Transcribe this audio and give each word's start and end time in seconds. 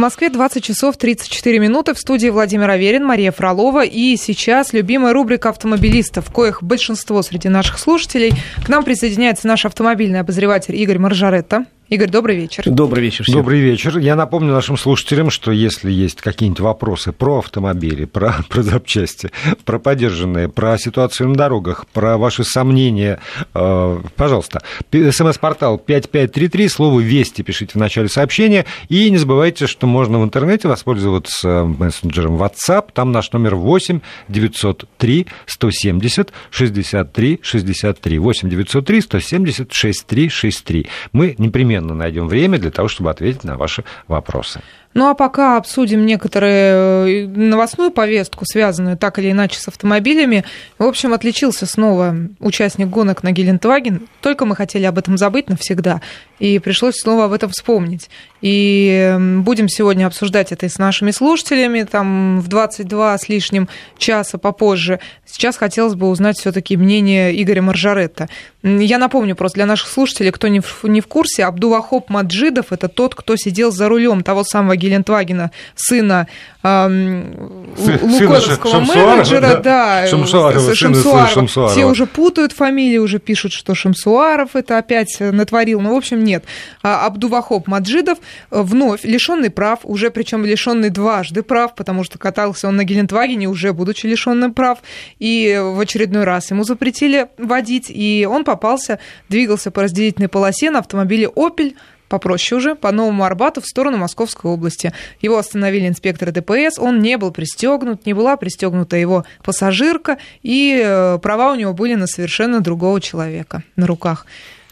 Москве 0.00 0.30
20 0.30 0.64
часов 0.64 0.96
34 0.96 1.58
минуты. 1.58 1.92
В 1.94 1.98
студии 1.98 2.28
Владимир 2.28 2.70
Аверин, 2.70 3.04
Мария 3.04 3.30
Фролова. 3.30 3.84
И 3.84 4.16
сейчас 4.16 4.72
любимая 4.72 5.12
рубрика 5.12 5.50
автомобилистов, 5.50 6.32
коих 6.32 6.62
большинство 6.62 7.22
среди 7.22 7.50
наших 7.50 7.78
слушателей. 7.78 8.32
К 8.64 8.68
нам 8.70 8.82
присоединяется 8.82 9.46
наш 9.46 9.66
автомобильный 9.66 10.20
обозреватель 10.20 10.74
Игорь 10.74 10.98
Маржаретта. 10.98 11.66
Игорь, 11.90 12.08
добрый 12.08 12.36
вечер. 12.36 12.62
Добрый 12.66 13.02
вечер 13.02 13.24
всем. 13.24 13.34
Добрый 13.34 13.58
вечер. 13.58 13.98
Я 13.98 14.14
напомню 14.14 14.52
нашим 14.52 14.76
слушателям, 14.76 15.28
что 15.28 15.50
если 15.50 15.90
есть 15.90 16.20
какие-нибудь 16.20 16.60
вопросы 16.60 17.10
про 17.10 17.38
автомобили, 17.40 18.04
про, 18.04 18.36
про 18.48 18.62
запчасти, 18.62 19.32
про 19.64 19.80
поддержанные, 19.80 20.48
про 20.48 20.78
ситуацию 20.78 21.30
на 21.30 21.34
дорогах, 21.34 21.88
про 21.88 22.16
ваши 22.16 22.44
сомнения, 22.44 23.18
э, 23.54 24.00
пожалуйста, 24.14 24.62
смс-портал 24.92 25.78
5533, 25.78 26.68
слово 26.68 27.00
«Вести» 27.00 27.42
пишите 27.42 27.72
в 27.72 27.80
начале 27.80 28.08
сообщения. 28.08 28.66
И 28.88 29.10
не 29.10 29.18
забывайте, 29.18 29.66
что 29.66 29.88
можно 29.88 30.20
в 30.20 30.24
интернете 30.24 30.68
воспользоваться 30.68 31.64
мессенджером 31.64 32.40
WhatsApp. 32.40 32.90
Там 32.94 33.10
наш 33.10 33.32
номер 33.32 33.56
8 33.56 33.98
903 34.28 35.26
170 35.44 36.32
63 36.50 37.40
63. 37.42 38.18
8 38.20 38.48
903 38.48 39.00
170 39.00 39.72
63 39.72 40.28
63. 40.28 40.86
Мы 41.10 41.34
непременно 41.36 41.79
непременно 41.80 41.94
найдем 41.94 42.28
время 42.28 42.58
для 42.58 42.70
того, 42.70 42.88
чтобы 42.88 43.10
ответить 43.10 43.44
на 43.44 43.56
ваши 43.56 43.84
вопросы. 44.06 44.60
Ну 44.92 45.08
а 45.08 45.14
пока 45.14 45.56
обсудим 45.56 46.04
некоторые 46.04 47.24
э, 47.24 47.26
новостную 47.28 47.92
повестку, 47.92 48.44
связанную 48.44 48.96
так 48.96 49.20
или 49.20 49.30
иначе 49.30 49.60
с 49.60 49.68
автомобилями. 49.68 50.44
В 50.78 50.84
общем, 50.84 51.12
отличился 51.12 51.64
снова 51.66 52.16
участник 52.40 52.88
гонок 52.88 53.22
на 53.22 53.30
Гелендваген. 53.30 54.08
Только 54.20 54.46
мы 54.46 54.56
хотели 54.56 54.84
об 54.84 54.98
этом 54.98 55.16
забыть 55.16 55.48
навсегда, 55.48 56.00
и 56.40 56.58
пришлось 56.58 56.96
снова 56.96 57.26
об 57.26 57.32
этом 57.32 57.50
вспомнить. 57.50 58.10
И 58.40 59.16
будем 59.44 59.68
сегодня 59.68 60.06
обсуждать 60.06 60.50
это 60.50 60.66
и 60.66 60.68
с 60.68 60.78
нашими 60.78 61.12
слушателями, 61.12 61.82
там 61.82 62.40
в 62.40 62.48
22 62.48 63.18
с 63.18 63.28
лишним 63.28 63.68
часа 63.96 64.38
попозже. 64.38 64.98
Сейчас 65.24 65.56
хотелось 65.56 65.94
бы 65.94 66.08
узнать 66.08 66.38
все 66.38 66.50
таки 66.50 66.76
мнение 66.76 67.40
Игоря 67.40 67.62
Маржаретта. 67.62 68.28
Я 68.62 68.98
напомню 68.98 69.36
просто 69.36 69.56
для 69.56 69.66
наших 69.66 69.88
слушателей, 69.88 70.32
кто 70.32 70.48
не 70.48 70.60
в, 70.60 70.84
не 70.84 71.00
в 71.00 71.06
курсе, 71.06 71.44
Абдувахоп 71.44 72.10
Маджидов– 72.10 72.66
это 72.70 72.88
тот, 72.88 73.14
кто 73.14 73.36
сидел 73.36 73.70
за 73.70 73.88
рулем 73.88 74.22
того 74.22 74.42
самого 74.42 74.76
Гелендвагена, 74.80 75.50
сына 75.76 76.26
эм, 76.62 77.74
лукойловского 77.76 78.80
менеджера, 78.80 79.60
да, 79.62 80.06
Шамсуарова, 80.06 80.74
Шамсуарова. 80.74 81.28
Шамсуарова. 81.28 81.72
Все 81.72 81.84
уже 81.84 82.06
путают 82.06 82.52
фамилии, 82.52 82.98
уже 82.98 83.18
пишут, 83.18 83.52
что 83.52 83.74
Шамсуаров 83.74 84.56
это 84.56 84.78
опять 84.78 85.16
натворил. 85.20 85.80
Ну, 85.80 85.94
в 85.94 85.96
общем, 85.96 86.24
нет. 86.24 86.44
А 86.82 87.06
Абдувахоп 87.06 87.66
Маджидов 87.66 88.18
вновь 88.50 89.04
лишенный 89.04 89.50
прав, 89.50 89.80
уже 89.84 90.10
причем 90.10 90.44
лишенный 90.44 90.90
дважды 90.90 91.42
прав, 91.42 91.74
потому 91.74 92.04
что 92.04 92.18
катался 92.18 92.68
он 92.68 92.76
на 92.76 92.84
Гелендвагене, 92.84 93.48
уже 93.48 93.72
будучи 93.72 94.06
лишенным 94.06 94.54
прав, 94.54 94.78
и 95.18 95.60
в 95.62 95.78
очередной 95.78 96.24
раз 96.24 96.50
ему 96.50 96.64
запретили 96.64 97.28
водить, 97.38 97.86
и 97.88 98.26
он 98.30 98.44
попался, 98.44 98.98
двигался 99.28 99.70
по 99.70 99.82
разделительной 99.82 100.28
полосе 100.28 100.70
на 100.70 100.80
автомобиле 100.80 101.26
Opel 101.26 101.74
попроще 102.10 102.58
уже, 102.58 102.74
по 102.74 102.92
Новому 102.92 103.24
Арбату 103.24 103.62
в 103.62 103.66
сторону 103.66 103.96
Московской 103.96 104.50
области. 104.50 104.92
Его 105.22 105.38
остановили 105.38 105.88
инспекторы 105.88 106.32
ДПС, 106.32 106.78
он 106.78 107.00
не 107.00 107.16
был 107.16 107.30
пристегнут, 107.30 108.04
не 108.04 108.12
была 108.12 108.36
пристегнута 108.36 108.96
его 108.96 109.24
пассажирка, 109.42 110.18
и 110.42 110.82
э, 110.84 111.18
права 111.22 111.52
у 111.52 111.54
него 111.54 111.72
были 111.72 111.94
на 111.94 112.06
совершенно 112.06 112.60
другого 112.60 113.00
человека 113.00 113.62
на 113.76 113.86
руках. 113.86 114.26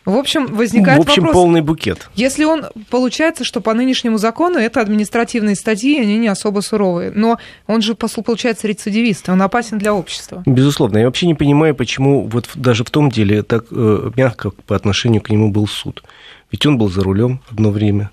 В 0.08 0.16
общем, 0.16 0.46
возникает 0.46 0.98
В 0.98 1.02
общем, 1.02 1.22
вопрос, 1.24 1.42
полный 1.42 1.60
букет. 1.60 2.08
Если 2.14 2.44
он, 2.44 2.64
получается, 2.88 3.44
что 3.44 3.60
по 3.60 3.74
нынешнему 3.74 4.16
закону 4.16 4.58
это 4.58 4.80
административные 4.80 5.54
статьи, 5.54 6.00
они 6.00 6.16
не 6.16 6.28
особо 6.28 6.60
суровые, 6.60 7.12
но 7.14 7.38
он 7.66 7.82
же, 7.82 7.94
получается, 7.94 8.66
рецидивист, 8.66 9.28
он 9.28 9.42
опасен 9.42 9.76
для 9.76 9.92
общества. 9.92 10.42
Безусловно. 10.46 10.96
Я 10.96 11.04
вообще 11.04 11.26
не 11.26 11.34
понимаю, 11.34 11.74
почему 11.74 12.26
вот 12.26 12.48
даже 12.54 12.84
в 12.84 12.90
том 12.90 13.10
деле 13.10 13.42
так 13.42 13.66
э, 13.70 14.10
мягко 14.16 14.50
по 14.66 14.74
отношению 14.74 15.20
к 15.20 15.28
нему 15.28 15.50
был 15.50 15.66
суд. 15.66 16.02
Ведь 16.50 16.64
он 16.66 16.78
был 16.78 16.88
за 16.88 17.02
рулем 17.02 17.40
одно 17.50 17.70
время. 17.70 18.10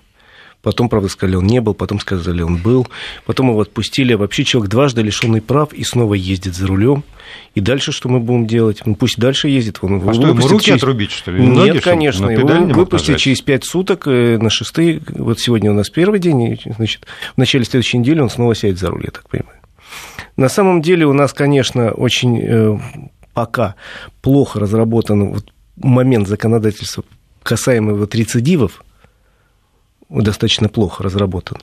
Потом, 0.66 0.88
правда, 0.88 1.08
сказали, 1.08 1.36
он 1.36 1.46
не 1.46 1.60
был, 1.60 1.74
потом 1.74 2.00
сказали, 2.00 2.42
он 2.42 2.56
был. 2.56 2.88
Потом 3.24 3.50
его 3.50 3.60
отпустили. 3.60 4.14
А 4.14 4.18
вообще 4.18 4.42
человек 4.42 4.68
дважды 4.68 5.00
лишенный 5.00 5.40
прав 5.40 5.72
и 5.72 5.84
снова 5.84 6.14
ездит 6.14 6.56
за 6.56 6.66
рулем. 6.66 7.04
И 7.54 7.60
дальше 7.60 7.92
что 7.92 8.08
мы 8.08 8.18
будем 8.18 8.48
делать? 8.48 8.82
Ну, 8.84 8.96
пусть 8.96 9.16
дальше 9.16 9.48
ездит. 9.48 9.78
Он 9.82 10.02
а 10.08 10.12
что, 10.12 10.26
ему 10.26 10.48
руки 10.48 10.66
через... 10.66 10.82
отрубить, 10.82 11.12
что 11.12 11.30
ли? 11.30 11.40
Нет, 11.40 11.54
Ноги, 11.54 11.78
конечно. 11.78 12.28
Его 12.28 12.48
выпустят 12.74 13.18
через 13.18 13.42
пять 13.42 13.64
суток 13.64 14.08
э, 14.08 14.38
на 14.38 14.50
шестые. 14.50 15.02
Вот 15.10 15.38
сегодня 15.38 15.70
у 15.70 15.74
нас 15.74 15.88
первый 15.88 16.18
день. 16.18 16.58
Значит, 16.76 17.06
в 17.36 17.38
начале 17.38 17.64
следующей 17.64 17.98
недели 17.98 18.18
он 18.18 18.28
снова 18.28 18.56
сядет 18.56 18.80
за 18.80 18.90
руль, 18.90 19.02
я 19.04 19.12
так 19.12 19.28
понимаю. 19.28 19.60
На 20.36 20.48
самом 20.48 20.82
деле 20.82 21.06
у 21.06 21.12
нас, 21.12 21.32
конечно, 21.32 21.92
очень 21.92 22.40
э, 22.42 22.78
пока 23.34 23.76
плохо 24.20 24.58
разработан 24.58 25.32
вот 25.32 25.52
момент 25.76 26.26
законодательства 26.26 27.04
касаемо 27.46 27.94
вот 27.94 28.14
рецидивов, 28.14 28.84
достаточно 30.08 30.68
плохо 30.68 31.02
разработан. 31.02 31.58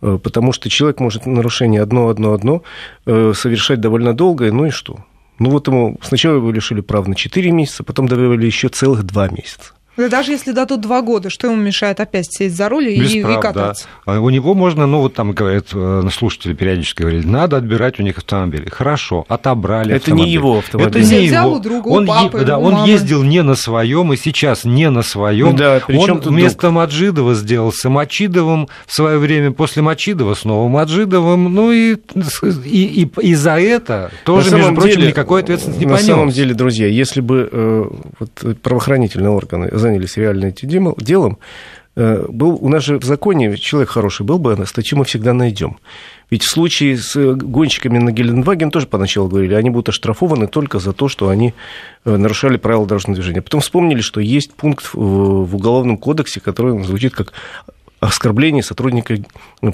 Э, 0.00 0.18
потому 0.22 0.52
что 0.52 0.68
человек 0.70 1.00
может 1.00 1.26
нарушение 1.26 1.82
одно-одно-одно 1.82 2.62
э, 3.06 3.32
совершать 3.34 3.80
довольно 3.80 4.14
долго, 4.14 4.50
ну 4.52 4.66
и 4.66 4.70
что? 4.70 5.04
Ну 5.38 5.50
вот 5.50 5.66
ему 5.66 5.98
сначала 6.02 6.36
его 6.36 6.50
лишили 6.50 6.80
прав 6.80 7.08
на 7.08 7.14
4 7.14 7.50
месяца, 7.50 7.84
потом 7.84 8.08
добавили 8.08 8.46
еще 8.46 8.68
целых 8.68 9.04
2 9.04 9.28
месяца. 9.28 9.72
Да 9.96 10.08
даже 10.08 10.32
если 10.32 10.52
дадут 10.52 10.80
два 10.80 11.02
года, 11.02 11.30
что 11.30 11.46
ему 11.46 11.56
мешает 11.56 12.00
опять 12.00 12.26
сесть 12.28 12.56
за 12.56 12.68
руль 12.68 12.88
и, 12.88 13.22
прав, 13.22 13.38
и 13.38 13.40
кататься? 13.40 13.86
Да. 14.06 14.20
У 14.20 14.30
него 14.30 14.54
можно, 14.54 14.86
ну 14.86 15.00
вот 15.00 15.14
там 15.14 15.32
говорят, 15.32 15.66
э, 15.72 16.02
слушатели 16.12 16.52
периодически 16.52 17.02
говорили, 17.02 17.26
надо 17.26 17.56
отбирать 17.56 18.00
у 18.00 18.02
них 18.02 18.18
автомобили. 18.18 18.68
Хорошо, 18.68 19.24
отобрали 19.28 19.94
Это 19.94 20.04
автомобиль. 20.04 20.26
не 20.26 20.32
его 20.32 20.58
автомобиль. 20.58 21.02
Это 21.02 21.14
не 21.14 21.26
взял 21.26 21.46
его. 21.46 21.56
у 21.56 21.60
друга, 21.60 21.88
он, 21.88 22.04
у 22.04 22.06
папы, 22.06 22.44
да, 22.44 22.58
у 22.58 22.64
он 22.64 22.84
ездил 22.84 23.22
не 23.22 23.42
на 23.42 23.54
своем 23.54 24.12
и 24.12 24.16
сейчас 24.16 24.64
не 24.64 24.90
на 24.90 25.02
своем. 25.02 25.54
Да, 25.56 25.80
он 25.88 26.18
вместо 26.20 26.62
друг? 26.62 26.72
Маджидова 26.74 27.34
сделался 27.34 27.88
Мачидовым 27.88 28.68
в 28.86 28.94
свое 28.94 29.18
время, 29.18 29.52
после 29.52 29.82
Мачидова 29.82 30.34
снова 30.34 30.68
Маджидовым. 30.68 31.52
Ну 31.54 31.70
и, 31.70 31.96
и, 32.64 33.02
и, 33.02 33.10
и 33.20 33.34
за 33.34 33.60
это 33.60 34.10
тоже, 34.24 34.56
между 34.56 34.74
прочим, 34.74 34.96
деле, 34.96 35.08
никакой 35.08 35.42
ответственности 35.42 35.80
не 35.80 35.86
На 35.86 35.94
понес. 35.94 36.06
самом 36.06 36.30
деле, 36.30 36.54
друзья, 36.54 36.86
если 36.86 37.20
бы 37.20 37.48
э, 37.50 37.84
вот, 38.18 38.60
правоохранительные 38.60 39.30
органы 39.30 39.70
занялись 39.84 40.16
реально 40.16 40.46
этим 40.46 40.94
делом, 40.98 41.38
э, 41.96 42.26
был, 42.28 42.58
у 42.60 42.68
нас 42.68 42.84
же 42.84 42.98
в 42.98 43.04
законе 43.04 43.56
человек 43.56 43.90
хороший 43.90 44.24
был 44.24 44.38
бы, 44.38 44.56
статью 44.66 44.98
мы 44.98 45.04
всегда 45.04 45.32
найдем. 45.32 45.76
Ведь 46.30 46.42
в 46.42 46.50
случае 46.50 46.96
с 46.96 47.34
гонщиками 47.34 47.98
на 47.98 48.10
Гелендваген 48.10 48.70
тоже 48.70 48.86
поначалу 48.86 49.28
говорили, 49.28 49.54
они 49.54 49.70
будут 49.70 49.90
оштрафованы 49.90 50.46
только 50.46 50.78
за 50.78 50.92
то, 50.92 51.08
что 51.08 51.28
они 51.28 51.52
э, 52.04 52.16
нарушали 52.16 52.56
правила 52.56 52.86
дорожного 52.86 53.14
движения. 53.16 53.42
Потом 53.42 53.60
вспомнили, 53.60 54.00
что 54.00 54.20
есть 54.20 54.54
пункт 54.54 54.90
в 54.94 55.54
Уголовном 55.54 55.98
кодексе, 55.98 56.40
который 56.40 56.82
звучит 56.82 57.14
как 57.14 57.32
оскорбление 58.06 58.62
сотрудника 58.62 59.16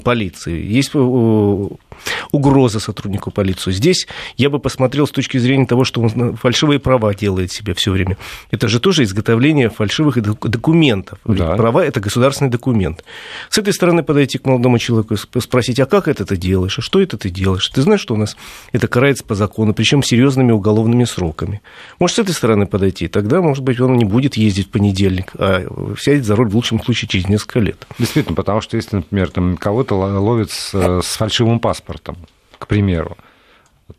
полиции. 0.03 0.65
Есть 0.65 0.91
э, 0.93 1.67
угроза 2.31 2.79
сотруднику 2.79 3.31
полиции. 3.31 3.71
Здесь 3.71 4.07
я 4.37 4.49
бы 4.49 4.59
посмотрел 4.59 5.07
с 5.07 5.11
точки 5.11 5.37
зрения 5.37 5.65
того, 5.65 5.83
что 5.83 6.01
он 6.01 6.35
фальшивые 6.35 6.79
права 6.79 7.13
делает 7.13 7.51
себе 7.51 7.73
все 7.73 7.91
время. 7.91 8.17
Это 8.49 8.67
же 8.67 8.79
тоже 8.79 9.03
изготовление 9.03 9.69
фальшивых 9.69 10.21
документов. 10.21 11.19
Да. 11.25 11.55
Права– 11.55 11.85
это 11.85 11.99
государственный 11.99 12.49
документ. 12.49 13.03
С 13.49 13.57
этой 13.57 13.73
стороны 13.73 14.03
подойти 14.03 14.37
к 14.37 14.45
молодому 14.45 14.79
человеку 14.79 15.15
и 15.15 15.39
спросить, 15.39 15.79
а 15.79 15.85
как 15.85 16.07
это 16.07 16.25
ты 16.25 16.37
делаешь, 16.37 16.79
а 16.79 16.81
что 16.81 17.01
это 17.01 17.17
ты 17.17 17.29
делаешь? 17.29 17.67
Ты 17.69 17.81
знаешь, 17.81 18.01
что 18.01 18.13
у 18.13 18.17
нас 18.17 18.37
это 18.71 18.87
карается 18.87 19.23
по 19.23 19.35
закону, 19.35 19.73
причем 19.73 20.03
серьезными 20.03 20.51
уголовными 20.51 21.03
сроками. 21.03 21.61
Может, 21.99 22.15
с 22.15 22.19
этой 22.19 22.33
стороны 22.33 22.65
подойти, 22.65 23.07
тогда, 23.07 23.41
может 23.41 23.63
быть, 23.63 23.79
он 23.79 23.97
не 23.97 24.05
будет 24.05 24.37
ездить 24.37 24.67
в 24.67 24.69
понедельник, 24.69 25.31
а 25.37 25.65
сядет 25.99 26.25
за 26.25 26.35
руль 26.35 26.49
в 26.49 26.55
лучшем 26.55 26.81
случае 26.81 27.09
через 27.09 27.27
несколько 27.27 27.59
лет. 27.59 27.85
Действительно, 28.21 28.35
потому 28.35 28.61
что 28.61 28.77
если, 28.77 28.97
например, 28.97 29.31
там 29.31 29.57
кого-то 29.57 29.95
ловят 29.95 30.51
с, 30.51 30.73
с 30.73 31.15
фальшивым 31.15 31.59
паспортом, 31.59 32.17
к 32.59 32.67
примеру, 32.67 33.17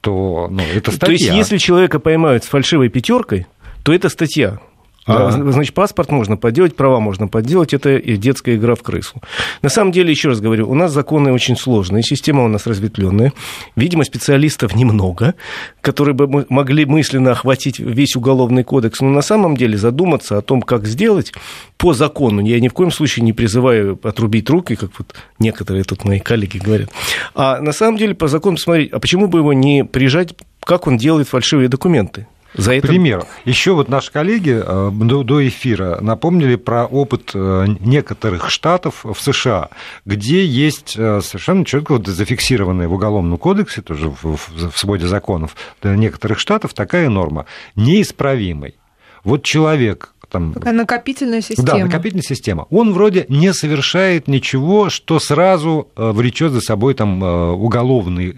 то 0.00 0.46
ну, 0.48 0.62
это 0.62 0.92
статья. 0.92 1.06
То 1.06 1.12
есть, 1.12 1.24
если 1.26 1.58
человека 1.58 1.98
поймают 1.98 2.44
с 2.44 2.46
фальшивой 2.46 2.88
пятеркой, 2.88 3.48
то 3.82 3.92
это 3.92 4.08
статья. 4.08 4.60
А, 5.04 5.32
да. 5.32 5.52
значит, 5.52 5.74
паспорт 5.74 6.12
можно 6.12 6.36
подделать, 6.36 6.76
права 6.76 7.00
можно 7.00 7.26
подделать, 7.26 7.74
это 7.74 8.00
детская 8.00 8.54
игра 8.54 8.76
в 8.76 8.82
крысу. 8.82 9.20
На 9.60 9.68
самом 9.68 9.90
деле, 9.90 10.10
еще 10.10 10.28
раз 10.28 10.40
говорю, 10.40 10.70
у 10.70 10.74
нас 10.74 10.92
законы 10.92 11.32
очень 11.32 11.56
сложные, 11.56 12.04
система 12.04 12.44
у 12.44 12.48
нас 12.48 12.66
разветвленная. 12.66 13.32
Видимо, 13.74 14.04
специалистов 14.04 14.76
немного, 14.76 15.34
которые 15.80 16.14
бы 16.14 16.46
могли 16.48 16.84
мысленно 16.84 17.32
охватить 17.32 17.80
весь 17.80 18.14
уголовный 18.14 18.62
кодекс. 18.62 19.00
Но 19.00 19.08
на 19.08 19.22
самом 19.22 19.56
деле 19.56 19.76
задуматься 19.76 20.38
о 20.38 20.42
том, 20.42 20.62
как 20.62 20.86
сделать 20.86 21.32
по 21.76 21.94
закону. 21.94 22.40
Я 22.40 22.60
ни 22.60 22.68
в 22.68 22.72
коем 22.72 22.92
случае 22.92 23.24
не 23.24 23.32
призываю 23.32 23.98
отрубить 24.04 24.48
руки, 24.50 24.76
как 24.76 24.90
вот 24.98 25.14
некоторые 25.40 25.82
тут 25.82 26.04
мои 26.04 26.20
коллеги 26.20 26.58
говорят. 26.58 26.90
А 27.34 27.60
на 27.60 27.72
самом 27.72 27.96
деле 27.96 28.14
по 28.14 28.28
закону 28.28 28.56
посмотреть, 28.56 28.92
а 28.92 29.00
почему 29.00 29.26
бы 29.26 29.40
его 29.40 29.52
не 29.52 29.84
прижать, 29.84 30.34
как 30.60 30.86
он 30.86 30.96
делает 30.96 31.28
фальшивые 31.28 31.68
документы? 31.68 32.28
За 32.54 32.74
это... 32.74 32.86
К 32.86 32.90
примеру, 32.90 33.26
еще 33.44 33.72
вот 33.72 33.88
наши 33.88 34.12
коллеги 34.12 34.60
э, 34.62 34.90
до, 34.92 35.48
эфира 35.48 35.98
напомнили 36.00 36.56
про 36.56 36.84
опыт 36.86 37.30
э, 37.34 37.66
некоторых 37.80 38.50
штатов 38.50 39.04
в 39.04 39.16
США, 39.18 39.70
где 40.04 40.44
есть 40.44 40.94
э, 40.96 41.20
совершенно 41.22 41.64
четко 41.64 41.92
вот 41.92 42.06
зафиксированная 42.06 42.88
в 42.88 42.92
Уголовном 42.92 43.38
кодексе, 43.38 43.80
тоже 43.80 44.10
в, 44.10 44.36
в 44.36 44.76
своде 44.76 45.06
законов 45.06 45.56
некоторых 45.82 46.38
штатов 46.38 46.74
такая 46.74 47.08
норма 47.08 47.46
неисправимый. 47.74 48.76
Вот 49.24 49.44
человек 49.44 50.11
там... 50.32 50.54
Такая 50.54 50.72
накопительная 50.72 51.42
система. 51.42 51.66
Да, 51.66 51.78
накопительная 51.78 52.24
система. 52.24 52.66
Он 52.70 52.92
вроде 52.92 53.26
не 53.28 53.52
совершает 53.52 54.28
ничего, 54.28 54.88
что 54.88 55.20
сразу 55.20 55.88
э, 55.94 56.10
влечет 56.10 56.52
за 56.52 56.60
собой 56.60 56.94
там 56.94 57.22
э, 57.22 57.50
уголовный 57.52 58.34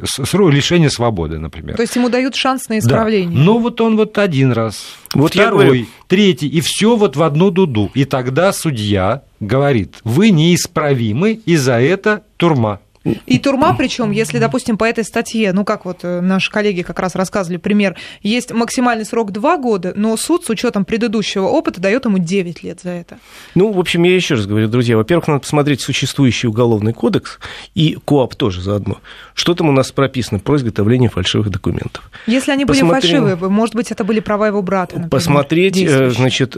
лишение 0.50 0.90
свободы, 0.90 1.38
например. 1.38 1.76
То 1.76 1.82
есть 1.82 1.94
ему 1.94 2.08
дают 2.08 2.34
шанс 2.34 2.68
на 2.68 2.78
исправление. 2.78 3.38
Да. 3.38 3.44
Но 3.44 3.58
вот 3.58 3.80
он 3.80 3.96
вот 3.96 4.18
один 4.18 4.52
раз, 4.52 4.84
вот 5.14 5.32
второй, 5.32 5.88
третий, 6.08 6.48
и 6.48 6.60
все 6.60 6.96
вот 6.96 7.16
в 7.16 7.22
одну 7.22 7.50
дуду. 7.50 7.90
И 7.94 8.04
тогда 8.04 8.52
судья 8.52 9.22
говорит, 9.38 9.96
вы 10.02 10.30
неисправимы, 10.30 11.40
и 11.46 11.56
за 11.56 11.80
это 11.80 12.24
турма. 12.36 12.80
И 13.26 13.38
турма, 13.38 13.74
причем, 13.76 14.10
если, 14.10 14.38
допустим, 14.38 14.78
по 14.78 14.84
этой 14.84 15.04
статье, 15.04 15.52
ну 15.52 15.64
как 15.64 15.84
вот 15.84 16.00
э, 16.02 16.20
наши 16.20 16.50
коллеги 16.50 16.82
как 16.82 16.98
раз 16.98 17.14
рассказывали 17.14 17.58
пример, 17.58 17.96
есть 18.22 18.52
максимальный 18.52 19.04
срок 19.04 19.30
2 19.30 19.56
года, 19.58 19.92
но 19.94 20.16
суд 20.16 20.44
с 20.44 20.50
учетом 20.50 20.84
предыдущего 20.84 21.46
опыта 21.46 21.80
дает 21.80 22.06
ему 22.06 22.18
9 22.18 22.62
лет 22.62 22.80
за 22.82 22.90
это. 22.90 23.18
Ну, 23.54 23.72
в 23.72 23.78
общем, 23.78 24.02
я 24.04 24.14
еще 24.14 24.34
раз 24.34 24.46
говорю, 24.46 24.68
друзья, 24.68 24.96
во-первых, 24.96 25.28
надо 25.28 25.40
посмотреть 25.40 25.82
существующий 25.82 26.46
уголовный 26.46 26.92
кодекс 26.92 27.38
и 27.74 27.98
КОАП 28.04 28.34
тоже 28.36 28.62
заодно. 28.62 28.98
Что 29.34 29.54
там 29.54 29.68
у 29.68 29.72
нас 29.72 29.90
прописано 29.90 30.38
про 30.38 30.56
изготовление 30.56 31.10
фальшивых 31.10 31.50
документов? 31.50 32.08
Если 32.26 32.52
они 32.52 32.64
Посмотрим... 32.64 32.88
были 32.88 33.00
фальшивые, 33.00 33.50
может 33.50 33.74
быть, 33.74 33.90
это 33.90 34.04
были 34.04 34.20
права 34.20 34.46
его 34.46 34.62
брата. 34.62 34.92
Например, 34.94 35.10
Посмотреть, 35.10 35.82
э, 35.82 36.10
значит, 36.10 36.56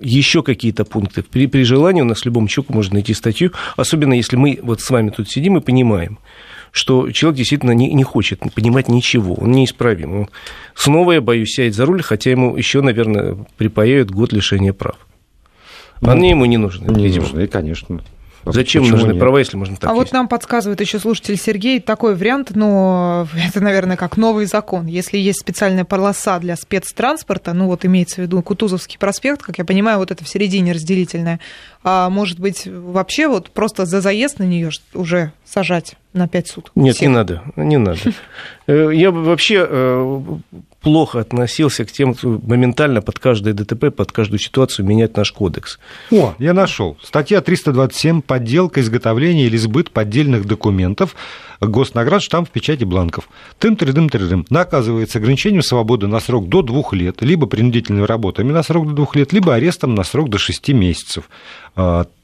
еще 0.00 0.44
какие-то 0.44 0.84
пункты. 0.84 1.22
При, 1.22 1.48
при 1.48 1.64
желании 1.64 2.00
у 2.00 2.04
нас 2.04 2.24
любому 2.24 2.46
человеку 2.46 2.74
можно 2.74 2.94
найти 2.94 3.12
статью, 3.12 3.50
особенно 3.76 4.14
если 4.14 4.36
мы 4.36 4.60
вот 4.62 4.80
с 4.80 4.88
вами 4.88 5.10
тут 5.10 5.28
сидим 5.28 5.56
и 5.56 5.60
понимаем, 5.60 6.20
что 6.70 7.10
человек 7.10 7.38
действительно 7.38 7.72
не, 7.72 7.92
не 7.92 8.04
хочет 8.04 8.40
понимать 8.54 8.88
ничего, 8.88 9.34
он 9.34 9.50
неисправим. 9.50 10.20
Он 10.20 10.28
снова, 10.74 11.12
я 11.12 11.20
боюсь, 11.20 11.54
сядет 11.54 11.74
за 11.74 11.86
руль, 11.86 12.02
хотя 12.02 12.30
ему 12.30 12.56
еще, 12.56 12.82
наверное, 12.82 13.36
припаяют 13.56 14.12
год 14.12 14.32
лишения 14.32 14.72
прав. 14.72 14.96
Ну, 16.00 16.10
Они 16.10 16.30
ему 16.30 16.44
не 16.44 16.58
нужны. 16.58 16.88
Не 16.92 17.04
видимо. 17.04 17.24
нужны, 17.24 17.46
конечно. 17.48 18.02
А 18.46 18.52
Зачем 18.52 18.82
Почему 18.84 18.98
нужны 18.98 19.12
нет? 19.12 19.18
права, 19.20 19.40
если 19.40 19.56
можно 19.56 19.76
так 19.76 19.90
А 19.90 19.92
есть? 19.92 20.04
вот 20.04 20.12
нам 20.12 20.28
подсказывает 20.28 20.80
еще 20.80 21.00
слушатель 21.00 21.36
Сергей 21.36 21.80
такой 21.80 22.14
вариант, 22.14 22.52
но 22.54 23.26
это, 23.48 23.60
наверное, 23.60 23.96
как 23.96 24.16
новый 24.16 24.46
закон. 24.46 24.86
Если 24.86 25.18
есть 25.18 25.40
специальная 25.40 25.84
полоса 25.84 26.38
для 26.38 26.54
спецтранспорта, 26.54 27.52
ну 27.54 27.66
вот 27.66 27.84
имеется 27.84 28.16
в 28.16 28.18
виду 28.18 28.40
Кутузовский 28.42 28.98
проспект, 29.00 29.42
как 29.42 29.58
я 29.58 29.64
понимаю, 29.64 29.98
вот 29.98 30.12
это 30.12 30.22
в 30.22 30.28
середине 30.28 30.72
разделительная, 30.72 31.40
а 31.82 32.08
может 32.08 32.38
быть 32.38 32.66
вообще 32.66 33.26
вот 33.26 33.50
просто 33.50 33.84
за 33.84 34.00
заезд 34.00 34.38
на 34.38 34.44
нее 34.44 34.70
уже 34.94 35.32
сажать 35.44 35.96
на 36.12 36.28
5 36.28 36.48
суток? 36.48 36.72
Нет, 36.76 36.94
всех? 36.94 37.08
не 37.08 37.14
надо, 37.14 37.42
не 37.56 37.78
надо. 37.78 37.98
Э, 38.68 38.90
я 38.92 39.10
вообще 39.10 39.66
э, 39.68 40.22
плохо 40.86 41.18
относился 41.18 41.84
к 41.84 41.90
тем, 41.90 42.14
кто 42.14 42.40
моментально 42.46 43.02
под 43.02 43.18
каждое 43.18 43.54
ДТП, 43.54 43.90
под 43.90 44.12
каждую 44.12 44.38
ситуацию 44.38 44.86
менять 44.86 45.16
наш 45.16 45.32
кодекс. 45.32 45.80
О, 46.12 46.36
я 46.38 46.54
нашел. 46.54 46.96
Статья 47.02 47.40
327 47.40 48.22
«Подделка, 48.22 48.80
изготовление 48.80 49.46
или 49.46 49.56
сбыт 49.56 49.90
поддельных 49.90 50.44
документов, 50.44 51.16
госнаград, 51.60 52.22
штамп 52.22 52.48
в 52.48 52.52
печати 52.52 52.84
бланков». 52.84 53.28
Тым-тридым-тридым. 53.58 54.46
Наказывается 54.48 55.18
ограничением 55.18 55.62
свободы 55.62 56.06
на 56.06 56.20
срок 56.20 56.48
до 56.48 56.62
двух 56.62 56.92
лет, 56.92 57.20
либо 57.20 57.48
принудительными 57.48 58.04
работами 58.04 58.52
на 58.52 58.62
срок 58.62 58.86
до 58.86 58.92
двух 58.92 59.16
лет, 59.16 59.32
либо 59.32 59.56
арестом 59.56 59.96
на 59.96 60.04
срок 60.04 60.30
до 60.30 60.38
шести 60.38 60.72
месяцев. 60.72 61.28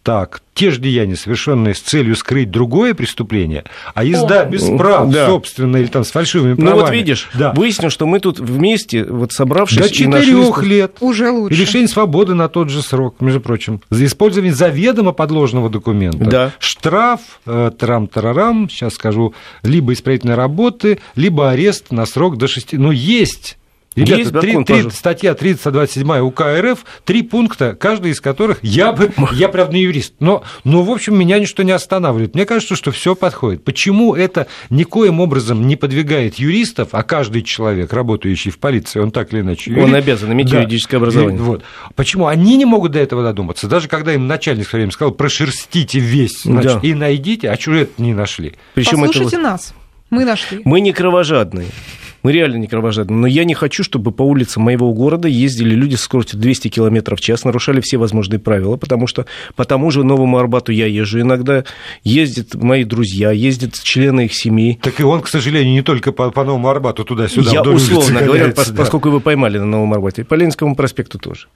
Так, 0.02 0.43
те 0.54 0.72
же 0.72 0.81
деяния, 0.81 1.14
совершенные 1.14 1.75
с 1.75 1.81
целью 1.81 2.16
скрыть 2.16 2.50
другое 2.50 2.93
преступление, 2.93 3.64
а 3.94 4.02
езда 4.02 4.43
О, 4.43 4.46
без 4.46 4.62
прав, 4.64 5.08
да. 5.10 5.26
собственно, 5.26 5.76
или 5.76 5.87
там 5.87 6.02
с 6.04 6.10
фальшивыми 6.10 6.54
правами. 6.54 6.75
Ну 6.75 6.81
вот 6.81 6.90
видишь, 6.90 7.28
да. 7.34 7.52
выяснилось, 7.52 7.93
что 7.93 8.06
мы 8.06 8.19
тут 8.19 8.40
вместе, 8.40 9.04
вот 9.04 9.32
собравшись... 9.32 9.78
До 9.78 9.88
четырех 9.88 10.56
нашли... 10.56 10.69
лет. 10.69 10.96
Уже 10.99 11.31
лучше. 11.31 11.54
И 11.54 11.56
лишение 11.56 11.87
свободы 11.87 12.34
на 12.34 12.49
тот 12.49 12.69
же 12.69 12.82
срок, 12.82 13.20
между 13.20 13.40
прочим. 13.40 13.81
За 13.90 14.04
использование 14.04 14.52
заведомо 14.52 15.12
подложного 15.12 15.70
документа. 15.70 16.25
Да. 16.25 16.52
Штраф, 16.58 17.20
э, 17.46 17.70
трам-тарарам, 17.78 18.69
сейчас 18.69 18.94
скажу, 18.94 19.34
либо 19.62 19.93
исправительной 19.93 20.34
работы, 20.34 20.98
либо 21.14 21.50
арест 21.50 21.93
на 21.93 22.06
срок 22.06 22.38
до 22.38 22.48
шести... 22.48 22.76
Ну, 22.76 22.90
есть 22.90 23.56
Ребята, 23.94 24.17
Есть 24.17 24.33
3, 24.33 24.65
3, 24.65 24.91
статья 24.91 25.35
327 25.35 26.19
УК 26.21 26.43
РФ, 26.59 26.85
три 27.05 27.23
пункта, 27.23 27.75
каждый 27.79 28.12
из 28.12 28.21
которых 28.21 28.59
я 28.62 28.93
бы, 28.93 29.12
я 29.33 29.49
правда 29.49 29.75
не 29.75 29.83
юрист, 29.83 30.15
но, 30.19 30.43
но, 30.65 30.83
в 30.83 30.91
общем, 30.91 31.19
меня 31.19 31.39
ничто 31.39 31.62
не 31.62 31.73
останавливает. 31.73 32.35
Мне 32.35 32.47
кажется, 32.47 32.75
что 32.75 32.91
все 32.91 33.15
подходит. 33.15 33.65
Почему 33.65 34.15
это 34.15 34.47
никоим 34.71 35.21
образом 35.21 35.67
не 35.67 35.77
подвигает 35.77 36.37
юристов, 36.37 36.89
а 36.93 37.03
каждый 37.03 37.43
человек, 37.43 37.93
работающий 37.93 38.50
в 38.50 38.59
полиции, 38.59 39.00
он 39.00 39.11
так 39.11 39.33
или 39.33 39.41
иначе 39.41 39.71
юрист, 39.71 39.89
Он 39.89 39.94
обязан 39.94 40.33
иметь 40.33 40.50
да, 40.50 40.61
юридическое 40.61 40.99
образование. 40.99 41.41
Вот. 41.41 41.62
Почему 41.94 42.27
они 42.27 42.56
не 42.56 42.65
могут 42.65 42.93
до 42.93 42.99
этого 42.99 43.23
додуматься? 43.23 43.69
Даже 43.69 43.89
когда 43.89 44.15
им 44.15 44.27
начальник 44.27 44.67
в 44.67 44.71
свое 44.71 44.83
время 44.83 44.93
сказал, 44.93 45.12
прошерстите 45.12 45.99
весь, 45.99 46.43
значит, 46.44 46.81
да. 46.81 46.81
и 46.83 46.94
найдите, 46.94 47.50
а 47.50 47.56
чего 47.56 47.77
это 47.77 48.00
не 48.00 48.15
нашли? 48.15 48.55
Причем 48.75 49.00
Послушайте 49.00 49.37
это... 49.37 49.44
нас. 49.44 49.75
Мы 50.11 50.25
нашли. 50.25 50.61
Мы 50.65 50.81
не 50.81 50.93
кровожадные. 50.93 51.69
Мы 52.22 52.32
реально 52.32 52.56
не 52.56 52.66
кровожадные. 52.66 53.16
Но 53.16 53.26
я 53.26 53.44
не 53.44 53.54
хочу, 53.54 53.82
чтобы 53.82 54.12
по 54.12 54.22
улицам 54.22 54.62
моего 54.64 54.92
города 54.92 55.28
ездили 55.28 55.74
люди 55.74 55.96
с 55.96 56.00
скоростью 56.02 56.38
200 56.38 56.69
км 56.69 57.16
в 57.16 57.20
час, 57.20 57.44
нарушали 57.44 57.80
все 57.80 57.96
возможные 57.96 58.38
правила, 58.38 58.76
потому 58.76 59.06
что 59.06 59.26
по 59.56 59.64
тому 59.64 59.90
же 59.90 60.04
Новому 60.04 60.38
Арбату 60.38 60.72
я 60.72 60.86
езжу 60.86 61.20
иногда, 61.20 61.64
ездят 62.04 62.54
мои 62.54 62.84
друзья, 62.84 63.30
ездят 63.30 63.74
члены 63.82 64.26
их 64.26 64.34
семьи. 64.34 64.78
Так 64.82 65.00
и 65.00 65.02
он, 65.02 65.20
к 65.20 65.28
сожалению, 65.28 65.72
не 65.72 65.82
только 65.82 66.12
по, 66.12 66.30
по 66.30 66.44
Новому 66.44 66.69
Арбату 66.69 67.04
туда-сюда. 67.04 67.50
Я 67.50 67.62
условно 67.62 68.22
говоря, 68.22 68.48
да. 68.48 68.62
поскольку 68.76 69.10
вы 69.10 69.20
поймали 69.20 69.58
на 69.58 69.66
Новом 69.66 69.92
Арбате, 69.92 70.24
по 70.24 70.34
Ленинскому 70.34 70.76
проспекту 70.76 71.19
тоже. 71.19 71.48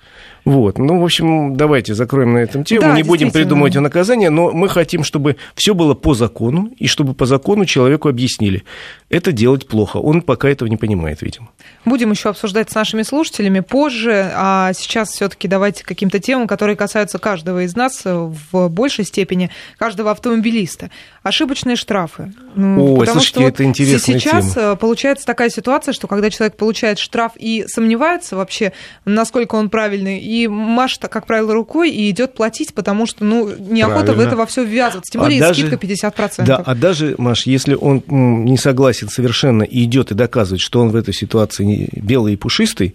Вот. 0.46 0.78
Ну, 0.78 1.00
в 1.00 1.04
общем, 1.04 1.56
давайте 1.56 1.94
закроем 1.94 2.34
на 2.34 2.38
этом 2.38 2.62
тему. 2.62 2.82
Да, 2.82 2.93
не 2.93 3.02
будем 3.02 3.32
придумывать 3.32 3.75
наказание, 3.75 4.31
но 4.31 4.52
мы 4.52 4.69
хотим, 4.69 5.02
чтобы 5.02 5.37
все 5.56 5.75
было 5.75 5.94
по 5.94 6.14
закону, 6.14 6.70
и 6.76 6.87
чтобы 6.87 7.14
по 7.14 7.26
закону 7.26 7.64
человеку 7.64 8.08
объяснили. 8.08 8.62
Это 9.10 9.32
делать 9.32 9.66
плохо. 9.66 9.96
Он 9.96 10.22
пока 10.22 10.48
этого 10.48 10.69
не 10.69 10.76
понимает, 10.76 11.20
видимо. 11.20 11.48
Будем 11.84 12.12
еще 12.12 12.28
обсуждать 12.28 12.70
с 12.70 12.76
нашими 12.76 13.02
слушателями 13.02 13.58
позже, 13.58 14.31
а 14.37 14.72
сейчас 14.72 15.08
все-таки 15.08 15.48
давайте 15.48 15.82
каким-то 15.82 16.20
темам, 16.20 16.46
которые 16.46 16.76
касаются 16.76 17.19
каждого 17.19 17.64
из 17.64 17.75
нас 17.75 18.02
в 18.04 18.69
большей 18.69 19.04
степени, 19.04 19.50
каждого 19.78 20.12
автомобилиста. 20.12 20.92
Ошибочные 21.25 21.75
штрафы. 21.75 22.32
Ой, 22.56 23.00
Потому 23.00 23.21
слушайте, 23.21 23.40
что 23.40 23.42
это 23.42 23.64
интересная 23.64 24.21
сейчас 24.21 24.52
тема. 24.54 24.75
Э, 24.75 24.76
получается 24.76 25.26
такая 25.26 25.50
ситуация, 25.50 25.92
что 25.92 26.06
когда 26.06 26.30
человек 26.30 26.56
получает 26.56 27.00
штраф 27.00 27.32
и 27.35 27.64
сомневается 27.66 28.37
вообще, 28.37 28.73
насколько 29.04 29.56
он 29.56 29.71
правильный, 29.71 30.21
и 30.21 30.36
машет, 30.47 31.02
как 31.09 31.26
правило, 31.26 31.55
рукой 31.55 31.90
и 31.90 32.11
идет 32.11 32.35
платить, 32.35 32.75
потому 32.75 33.07
что 33.07 33.25
ну, 33.25 33.49
неохота 33.49 34.07
Правильно. 34.07 34.25
в 34.25 34.26
это 34.26 34.37
во 34.37 34.47
все 34.47 34.64
ввязываться. 34.64 35.12
Тем 35.12 35.23
более 35.23 35.43
а 35.43 35.49
даже, 35.49 35.66
скидка 35.66 35.87
50%. 35.87 36.45
Да, 36.45 36.57
а 36.57 36.75
даже, 36.75 37.14
Маш, 37.19 37.47
если 37.47 37.75
он 37.75 38.02
не 38.09 38.59
согласен 38.59 39.09
совершенно 39.09 39.62
и 39.62 39.85
идет 39.85 40.11
и 40.11 40.14
доказывает, 40.14 40.61
что 40.61 40.81
он 40.81 40.90
в 40.90 40.97
этой 40.97 41.14
ситуации 41.14 41.88
белый 41.97 42.35
и 42.35 42.37
пушистый, 42.37 42.95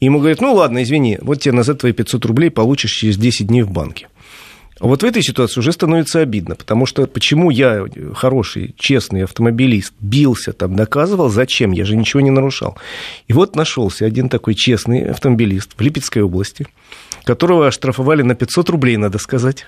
ему 0.00 0.18
говорят, 0.18 0.40
ну 0.40 0.54
ладно, 0.54 0.82
извини, 0.82 1.18
вот 1.22 1.40
тебе 1.40 1.52
назад 1.52 1.78
твои 1.78 1.92
500 1.92 2.24
рублей 2.26 2.50
получишь 2.50 2.92
через 2.92 3.16
10 3.16 3.46
дней 3.46 3.62
в 3.62 3.70
банке. 3.70 4.08
Вот 4.80 5.02
в 5.02 5.06
этой 5.06 5.22
ситуации 5.22 5.60
уже 5.60 5.72
становится 5.72 6.20
обидно, 6.20 6.56
потому 6.56 6.84
что 6.84 7.06
почему 7.06 7.50
я, 7.50 7.84
хороший, 8.14 8.74
честный 8.76 9.22
автомобилист, 9.22 9.94
бился 10.00 10.52
там, 10.52 10.74
доказывал, 10.74 11.28
зачем, 11.28 11.72
я 11.72 11.84
же 11.84 11.96
ничего 11.96 12.20
не 12.20 12.30
нарушал. 12.30 12.76
И 13.28 13.32
вот 13.32 13.54
нашелся 13.54 14.04
один 14.04 14.28
такой 14.28 14.54
честный 14.54 15.10
автомобилист 15.10 15.72
в 15.76 15.80
Липецкой 15.80 16.22
области, 16.22 16.66
которого 17.24 17.68
оштрафовали 17.68 18.22
на 18.22 18.34
500 18.34 18.68
рублей, 18.70 18.96
надо 18.96 19.18
сказать. 19.18 19.66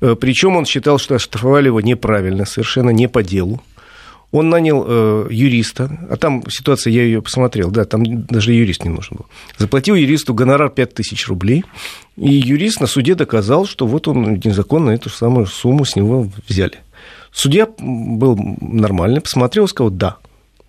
Э, 0.00 0.16
Причем 0.20 0.56
он 0.56 0.64
считал, 0.66 0.98
что 0.98 1.14
оштрафовали 1.14 1.66
его 1.66 1.80
неправильно, 1.80 2.44
совершенно 2.44 2.90
не 2.90 3.08
по 3.08 3.22
делу. 3.22 3.62
Он 4.34 4.50
нанял 4.50 4.84
э, 4.84 5.28
юриста, 5.30 5.88
а 6.10 6.16
там 6.16 6.42
ситуация, 6.48 6.90
я 6.90 7.04
ее 7.04 7.22
посмотрел, 7.22 7.70
да, 7.70 7.84
там 7.84 8.26
даже 8.26 8.52
юрист 8.52 8.82
не 8.82 8.90
нужен 8.90 9.18
был. 9.18 9.26
Заплатил 9.58 9.94
юристу 9.94 10.34
гонорар 10.34 10.70
5000 10.70 11.28
рублей, 11.28 11.64
и 12.16 12.34
юрист 12.34 12.80
на 12.80 12.88
суде 12.88 13.14
доказал, 13.14 13.64
что 13.64 13.86
вот 13.86 14.08
он 14.08 14.40
незаконно 14.42 14.90
эту 14.90 15.08
самую 15.08 15.46
сумму 15.46 15.84
с 15.84 15.94
него 15.94 16.28
взяли. 16.48 16.80
Судья 17.30 17.68
был 17.78 18.36
нормальный, 18.60 19.20
посмотрел, 19.20 19.68
сказал, 19.68 19.92
да, 19.92 20.16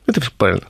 это 0.05 0.21
правильно. 0.37 0.67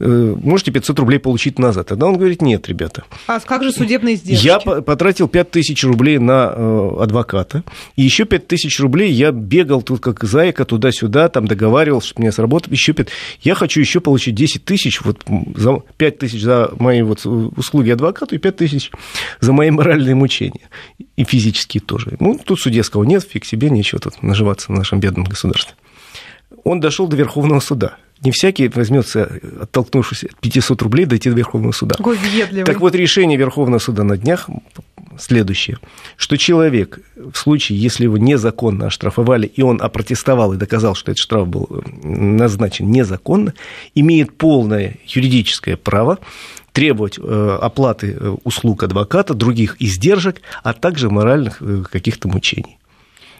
Э, 0.00 0.36
можете 0.42 0.72
500 0.72 0.98
рублей 0.98 1.18
получить 1.18 1.58
назад. 1.58 1.88
Тогда 1.88 2.06
он 2.06 2.16
говорит, 2.16 2.42
нет, 2.42 2.68
ребята. 2.68 3.04
А 3.26 3.38
как 3.40 3.62
же 3.62 3.72
судебные 3.72 4.14
издержки? 4.16 4.44
Я 4.44 4.58
потратил 4.58 5.28
5000 5.28 5.84
рублей 5.84 6.18
на 6.18 6.52
э, 6.54 6.90
адвоката, 7.00 7.62
и 7.96 8.02
еще 8.02 8.24
5000 8.24 8.80
рублей 8.80 9.12
я 9.12 9.30
бегал 9.30 9.82
тут 9.82 10.00
как 10.00 10.24
зайка 10.24 10.64
туда-сюда, 10.64 11.28
там 11.28 11.46
договаривался, 11.46 12.08
чтобы 12.08 12.22
мне 12.22 12.32
сработало 12.32 12.72
еще 12.72 12.92
5. 12.92 13.08
Я 13.42 13.54
хочу 13.54 13.80
еще 13.80 14.00
получить 14.00 14.34
10 14.34 14.64
тысяч, 14.64 15.00
вот 15.02 15.24
за 15.54 15.82
5 15.96 16.18
тысяч 16.18 16.42
за 16.42 16.70
мои 16.78 17.02
вот 17.02 17.24
услуги 17.24 17.90
адвокату 17.90 18.34
и 18.34 18.38
5 18.38 18.56
тысяч 18.56 18.90
за 19.40 19.52
мои 19.52 19.70
моральные 19.70 20.14
мучения. 20.14 20.68
И 21.16 21.24
физические 21.24 21.80
тоже. 21.80 22.16
Ну, 22.20 22.40
тут 22.42 22.60
судья 22.60 22.82
сказал, 22.82 23.04
нет, 23.04 23.22
фиг 23.22 23.44
себе, 23.44 23.70
нечего 23.70 24.00
тут 24.00 24.22
наживаться 24.22 24.72
в 24.72 24.74
нашем 24.74 25.00
бедном 25.00 25.24
государстве. 25.24 25.74
Он 26.64 26.80
дошел 26.80 27.06
до 27.06 27.16
Верховного 27.16 27.60
суда. 27.60 27.96
Не 28.22 28.30
всякий 28.32 28.68
возьмется, 28.68 29.40
оттолкнувшись 29.62 30.24
от 30.24 30.36
500 30.36 30.82
рублей, 30.82 31.06
дойти 31.06 31.30
до 31.30 31.36
Верховного 31.36 31.72
суда. 31.72 31.94
Какой 31.96 32.18
въедливый. 32.18 32.64
Так 32.64 32.80
вот, 32.80 32.94
решение 32.94 33.38
Верховного 33.38 33.78
суда 33.78 34.04
на 34.04 34.16
днях 34.16 34.48
следующее, 35.18 35.78
что 36.16 36.36
человек 36.36 37.00
в 37.16 37.36
случае, 37.36 37.80
если 37.80 38.04
его 38.04 38.18
незаконно 38.18 38.86
оштрафовали, 38.86 39.46
и 39.46 39.62
он 39.62 39.80
опротестовал 39.80 40.52
и 40.52 40.56
доказал, 40.56 40.94
что 40.94 41.12
этот 41.12 41.22
штраф 41.22 41.48
был 41.48 41.82
назначен 42.02 42.90
незаконно, 42.90 43.54
имеет 43.94 44.36
полное 44.36 44.98
юридическое 45.06 45.76
право 45.76 46.18
требовать 46.72 47.18
э, 47.18 47.58
оплаты 47.60 48.16
э, 48.18 48.36
услуг 48.44 48.82
адвоката, 48.82 49.34
других 49.34 49.76
издержек, 49.80 50.40
а 50.62 50.72
также 50.72 51.10
моральных 51.10 51.60
э, 51.60 51.82
каких-то 51.90 52.28
мучений. 52.28 52.78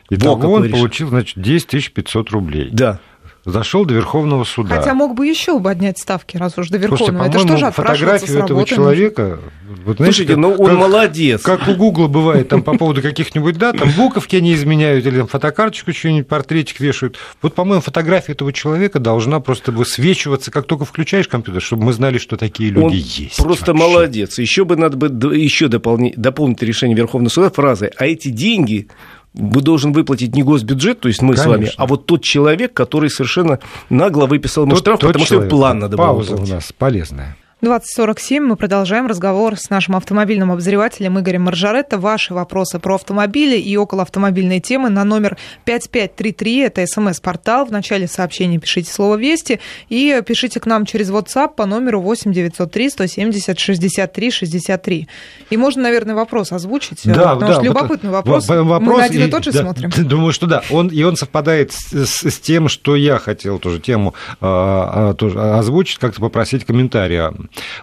Итого 0.08 0.54
он 0.54 0.70
получил, 0.70 1.08
значит, 1.08 1.40
10 1.40 1.92
500 1.92 2.30
рублей. 2.30 2.68
Да 2.72 2.98
зашел 3.44 3.84
до 3.84 3.94
Верховного 3.94 4.44
суда. 4.44 4.76
Хотя 4.76 4.94
мог 4.94 5.14
бы 5.14 5.26
еще 5.26 5.60
поднять 5.60 5.98
ставки, 5.98 6.36
раз 6.36 6.58
уж 6.58 6.68
до 6.68 6.78
Верховного. 6.78 7.24
Слушайте, 7.24 7.38
Это 7.38 7.46
что 7.46 7.56
же 7.56 7.72
фотографию 7.72 8.44
этого 8.44 8.64
человека... 8.66 9.38
Вот, 9.84 9.96
знаете, 9.96 10.16
Слушайте, 10.16 10.36
ну 10.36 10.52
он 10.54 10.66
как, 10.66 10.78
молодец. 10.78 11.42
Как 11.42 11.68
у 11.68 11.74
Гугла 11.74 12.08
бывает, 12.08 12.48
там 12.48 12.62
по 12.62 12.76
поводу 12.76 13.02
каких-нибудь 13.02 13.56
дат, 13.56 13.78
там 13.78 13.90
буковки 13.92 14.36
не 14.36 14.54
изменяют, 14.54 15.06
или 15.06 15.18
там 15.18 15.28
фотокарточку 15.28 15.92
что-нибудь, 15.92 16.26
портретик 16.26 16.80
вешают. 16.80 17.16
Вот, 17.40 17.54
по-моему, 17.54 17.80
фотография 17.80 18.32
этого 18.32 18.52
человека 18.52 18.98
должна 18.98 19.38
просто 19.38 19.70
высвечиваться, 19.70 20.50
как 20.50 20.66
только 20.66 20.84
включаешь 20.84 21.28
компьютер, 21.28 21.62
чтобы 21.62 21.84
мы 21.84 21.92
знали, 21.92 22.18
что 22.18 22.36
такие 22.36 22.70
люди 22.70 22.84
он 22.84 22.92
есть. 22.92 23.36
Просто 23.36 23.72
вообще. 23.72 23.86
молодец. 23.86 24.38
Еще 24.38 24.64
бы 24.64 24.76
надо 24.76 24.96
бы 24.96 25.36
еще 25.36 25.68
дополнить, 25.68 26.16
дополнить 26.16 26.62
решение 26.62 26.96
Верховного 26.96 27.30
суда 27.30 27.50
фразой, 27.50 27.92
а 27.96 28.06
эти 28.06 28.28
деньги 28.28 28.88
должен 29.34 29.92
выплатить 29.92 30.34
не 30.34 30.42
госбюджет, 30.42 31.00
то 31.00 31.08
есть 31.08 31.22
мы 31.22 31.34
Конечно. 31.34 31.44
с 31.44 31.56
вами, 31.56 31.70
а 31.76 31.86
вот 31.86 32.06
тот 32.06 32.22
человек, 32.22 32.72
который 32.72 33.10
совершенно 33.10 33.60
нагло 33.88 34.26
выписал 34.26 34.64
ему 34.64 34.76
штраф, 34.76 35.00
потому 35.00 35.24
человек. 35.24 35.48
что 35.48 35.56
план 35.56 35.78
надо 35.78 35.96
было 35.96 36.06
Пауза 36.06 36.36
у 36.36 36.46
нас 36.46 36.72
полезная. 36.76 37.36
2047 37.60 38.42
мы 38.42 38.56
продолжаем 38.56 39.06
разговор 39.06 39.54
с 39.58 39.68
нашим 39.68 39.94
автомобильным 39.94 40.50
обозревателем 40.50 41.20
Игорем 41.20 41.42
Маржаретто. 41.42 41.98
Ваши 41.98 42.32
вопросы 42.32 42.78
про 42.78 42.94
автомобили 42.94 43.58
и 43.58 43.76
около 43.76 44.00
автомобильной 44.00 44.60
темы 44.60 44.88
на 44.88 45.04
номер 45.04 45.36
5533. 45.66 46.58
Это 46.60 46.86
смс-портал. 46.86 47.66
В 47.66 47.70
начале 47.70 48.08
сообщения 48.08 48.58
пишите 48.58 48.90
слово 48.90 49.16
«Вести» 49.16 49.60
и 49.90 50.22
пишите 50.26 50.58
к 50.58 50.64
нам 50.64 50.86
через 50.86 51.10
WhatsApp 51.10 51.54
по 51.54 51.66
номеру 51.66 52.00
8903 52.00 52.90
170 52.90 53.58
63 53.58 54.30
63. 54.30 55.08
И 55.50 55.56
можно, 55.58 55.82
наверное, 55.82 56.14
вопрос 56.14 56.52
озвучить. 56.52 57.02
Да, 57.04 57.34
потому 57.34 57.40
да, 57.40 57.52
что 57.56 57.62
любопытный 57.62 58.10
вопрос. 58.10 58.48
вопрос. 58.48 58.80
Мы 58.80 58.96
на 58.96 59.04
один 59.04 59.28
и 59.28 59.30
тот 59.30 59.44
же 59.44 59.52
да, 59.52 59.60
смотрим. 59.60 59.90
Думаю, 60.08 60.32
что 60.32 60.46
да. 60.46 60.62
Он, 60.70 60.88
и 60.88 61.02
он 61.02 61.16
совпадает 61.16 61.72
с, 61.72 62.16
с 62.16 62.40
тем, 62.40 62.68
что 62.68 62.96
я 62.96 63.18
хотел 63.18 63.58
тоже 63.58 63.80
тему 63.80 64.14
а, 64.40 65.10
а, 65.10 65.14
тоже 65.14 65.38
озвучить, 65.38 65.98
как-то 65.98 66.22
попросить 66.22 66.64
комментария. 66.64 67.34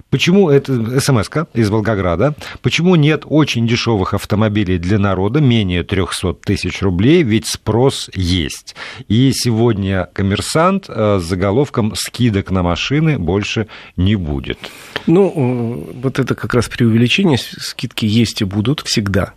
Почему 0.09 0.50
это 0.50 1.00
смс 1.00 1.29
из 1.53 1.69
Волгограда? 1.69 2.36
Почему 2.62 2.95
нет 2.95 3.24
очень 3.25 3.67
дешевых 3.67 4.13
автомобилей 4.13 4.77
для 4.77 5.00
народа, 5.00 5.41
менее 5.41 5.83
300 5.83 6.33
тысяч 6.33 6.81
рублей, 6.81 7.24
ведь 7.24 7.47
спрос 7.47 8.09
есть. 8.13 8.75
И 9.07 9.31
сегодня 9.33 10.09
коммерсант 10.13 10.86
э, 10.88 11.19
с 11.21 11.24
заголовком 11.24 11.93
«Скидок 11.95 12.51
на 12.51 12.63
машины 12.63 13.19
больше 13.19 13.67
не 13.95 14.15
будет». 14.15 14.59
Ну, 15.05 15.88
э, 15.93 16.00
вот 16.01 16.19
это 16.19 16.36
как 16.36 16.53
раз 16.53 16.67
преувеличение. 16.67 17.38
Скидки 17.38 18.05
есть 18.05 18.41
и 18.41 18.45
будут 18.45 18.81
всегда 18.81 19.33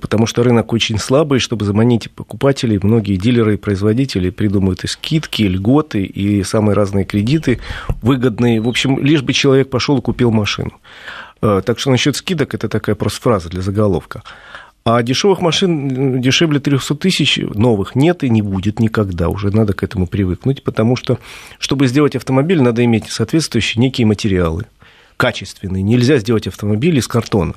потому 0.00 0.26
что 0.26 0.42
рынок 0.42 0.72
очень 0.72 0.98
слабый, 0.98 1.38
чтобы 1.40 1.64
заманить 1.64 2.10
покупателей, 2.10 2.78
многие 2.82 3.16
дилеры 3.16 3.54
и 3.54 3.58
производители 3.58 4.30
придумывают 4.30 4.84
и 4.84 4.86
скидки, 4.86 5.42
и 5.42 5.48
льготы, 5.48 6.04
и 6.04 6.42
самые 6.42 6.74
разные 6.74 7.04
кредиты 7.04 7.60
выгодные. 8.02 8.60
В 8.60 8.68
общем, 8.68 8.98
лишь 8.98 9.22
бы 9.22 9.32
человек 9.32 9.70
пошел 9.70 9.98
и 9.98 10.02
купил 10.02 10.30
машину. 10.30 10.72
Э, 11.42 11.60
так 11.64 11.78
что 11.78 11.90
насчет 11.90 12.16
скидок 12.16 12.54
это 12.54 12.68
такая 12.68 12.94
просто 12.94 13.20
фраза 13.20 13.48
для 13.50 13.60
заголовка. 13.60 14.22
А 14.86 15.02
дешевых 15.02 15.40
машин 15.40 16.20
дешевле 16.20 16.60
300 16.60 16.94
тысяч 16.96 17.38
новых 17.38 17.94
нет 17.94 18.22
и 18.22 18.28
не 18.28 18.42
будет 18.42 18.80
никогда. 18.80 19.28
Уже 19.28 19.50
надо 19.50 19.72
к 19.72 19.82
этому 19.82 20.06
привыкнуть, 20.06 20.62
потому 20.62 20.96
что, 20.96 21.18
чтобы 21.58 21.86
сделать 21.86 22.16
автомобиль, 22.16 22.60
надо 22.60 22.84
иметь 22.84 23.10
соответствующие 23.10 23.80
некие 23.80 24.06
материалы 24.06 24.64
качественные. 25.16 25.82
Нельзя 25.82 26.18
сделать 26.18 26.46
автомобиль 26.46 26.98
из 26.98 27.06
картона. 27.06 27.54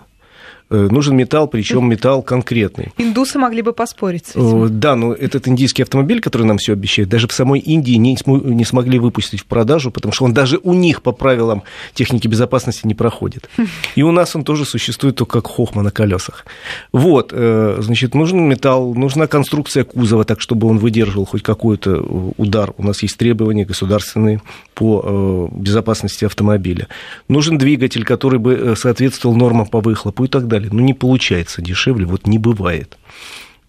Э, 0.70 0.88
нужен 0.92 1.16
металл, 1.16 1.48
причем 1.48 1.90
металл 1.90 2.22
конкретный. 2.22 2.92
Индусы 2.98 3.40
могли 3.40 3.62
бы 3.62 3.72
поспорить 3.72 4.28
с 4.28 4.32
этим. 4.32 4.66
Э, 4.66 4.68
да, 4.68 4.98
но 4.98 5.14
этот 5.14 5.48
индийский 5.48 5.84
автомобиль, 5.84 6.20
который 6.20 6.44
нам 6.44 6.58
все 6.58 6.74
обещает, 6.74 7.08
даже 7.08 7.30
в 7.30 7.32
самой 7.32 7.62
Индии 7.62 7.94
не, 7.94 8.18
не 8.26 8.66
смогли 8.66 9.00
выпустить 9.00 9.40
в 9.40 9.46
продажу, 9.46 9.92
потому 9.92 10.12
что 10.12 10.26
он 10.26 10.34
даже 10.34 10.60
у 10.62 10.74
них 10.74 11.04
по 11.04 11.14
правилам 11.14 11.64
техники 11.94 12.28
безопасности 12.28 12.86
не 12.86 12.96
проходит. 12.96 13.50
И 13.96 14.04
у 14.04 14.12
нас 14.12 14.36
он 14.36 14.44
тоже 14.44 14.66
существует 14.66 15.16
только 15.16 15.42
как 15.42 15.48
хохма 15.48 15.84
на 15.84 15.92
колесах. 15.92 16.46
Вот, 16.92 17.32
э, 17.32 17.78
значит, 17.80 18.14
нужен 18.14 18.42
металл, 18.42 18.94
нужна 18.94 19.28
конструкция 19.28 19.86
кузова, 19.86 20.26
так 20.26 20.42
чтобы 20.42 20.68
он 20.68 20.80
выдерживал 20.80 21.26
хоть 21.26 21.44
какой-то 21.44 22.02
удар. 22.38 22.74
У 22.78 22.84
нас 22.84 23.02
есть 23.04 23.18
требования 23.18 23.64
государственные 23.64 24.42
по 24.74 25.50
безопасности 25.52 26.26
автомобиля. 26.26 26.88
Нужен 27.30 27.58
двигатель, 27.58 28.04
который 28.04 28.40
бы 28.40 28.76
соответствовал 28.76 29.36
нормам 29.36 29.66
по 29.66 29.80
выхлопу 29.80 30.26
и 30.26 30.28
так 30.28 30.48
далее 30.48 30.57
далее. 30.60 30.70
Ну, 30.74 30.84
не 30.84 30.94
получается 30.94 31.62
дешевле, 31.62 32.06
вот 32.06 32.28
не 32.28 32.38
бывает. 32.38 32.98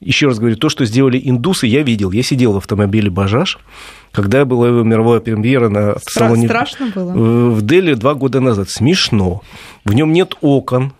Еще 0.01 0.27
раз 0.27 0.39
говорю, 0.39 0.57
то, 0.57 0.69
что 0.69 0.85
сделали 0.85 1.21
индусы, 1.23 1.67
я 1.67 1.83
видел. 1.83 2.13
Я 2.13 2.23
сидел 2.23 2.53
в 2.53 2.57
автомобиле 2.59 3.11
«Бажаж», 3.11 3.59
когда 4.13 4.45
была 4.45 4.69
его 4.69 4.83
мировая 4.83 5.21
премьера 5.21 5.69
на 5.69 5.93
Стра- 5.95 6.01
салоне... 6.11 6.47
Страшно 6.47 6.87
было? 6.95 7.13
В 7.53 7.63
Дели 7.63 7.95
два 7.95 8.15
года 8.15 8.41
назад. 8.41 8.71
Смешно. 8.71 9.43
В 9.85 9.93
нем 9.95 10.13
нет 10.13 10.35
окон, 10.41 10.93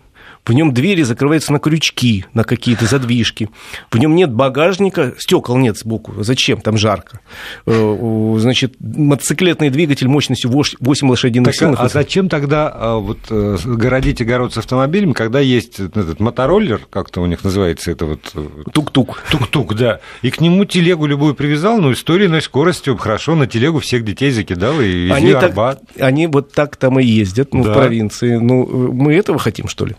в 0.49 0.53
нем 0.53 0.73
двери 0.73 1.03
закрываются 1.03 1.53
на 1.53 1.59
крючки, 1.59 2.25
на 2.33 2.43
какие-то 2.43 2.85
задвижки, 2.85 3.49
в 3.91 3.97
нем 3.97 4.15
нет 4.15 4.33
багажника, 4.33 5.13
стекол 5.19 5.57
нет 5.57 5.77
сбоку. 5.77 6.23
Зачем? 6.23 6.59
Там 6.59 6.75
жарко. 6.75 7.19
Э, 7.67 8.35
значит, 8.39 8.73
мотоциклетный 8.79 9.69
двигатель 9.69 10.07
мощностью 10.07 10.49
8 10.51 11.09
лошадиных 11.09 11.55
сил. 11.55 11.75
А 11.77 11.87
зачем 11.87 12.29
тогда 12.29 12.71
а, 12.73 12.97
вот, 12.97 13.19
э, 13.29 13.57
городить 13.63 14.21
огород 14.21 14.53
с 14.53 14.57
автомобилем, 14.57 15.13
когда 15.13 15.39
есть 15.39 15.79
этот 15.79 16.19
мотороллер, 16.19 16.81
как-то 16.89 17.21
у 17.21 17.27
них 17.27 17.43
называется 17.43 17.91
это 17.91 18.07
вот... 18.07 18.31
Э, 18.33 18.47
тук-тук. 18.73 19.21
Тук-тук, 19.29 19.75
да. 19.75 19.99
И 20.23 20.31
к 20.31 20.41
нему 20.41 20.65
телегу 20.65 21.05
любую 21.05 21.35
привязал, 21.35 21.79
ну, 21.79 21.93
история 21.93 22.29
скоростью, 22.41 22.97
хорошо, 22.97 23.35
на 23.35 23.45
телегу 23.45 23.79
всех 23.79 24.03
детей 24.03 24.31
закидал 24.31 24.81
и 24.81 24.87
везли 24.87 25.11
они 25.11 25.31
Арбат. 25.31 25.81
Так, 25.93 26.07
они 26.07 26.25
вот 26.25 26.53
так 26.53 26.75
там 26.75 26.99
и 26.99 27.03
ездят, 27.03 27.53
ну, 27.53 27.63
да. 27.63 27.71
в 27.71 27.75
провинции. 27.75 28.37
Ну, 28.37 28.91
мы 28.91 29.13
этого 29.13 29.37
хотим, 29.37 29.67
что 29.67 29.85
ли? 29.85 29.95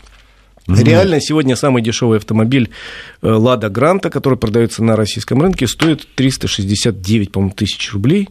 Mm-hmm. 0.67 0.83
Реально 0.83 1.21
сегодня 1.21 1.55
самый 1.55 1.81
дешевый 1.81 2.17
автомобиль 2.17 2.69
э, 3.21 3.27
Лада 3.27 3.69
Гранта, 3.69 4.09
который 4.09 4.37
продается 4.37 4.83
на 4.83 4.95
российском 4.95 5.41
рынке, 5.41 5.67
стоит 5.67 6.07
369, 6.15 7.31
по-моему, 7.31 7.53
тысяч 7.53 7.91
рублей. 7.93 8.29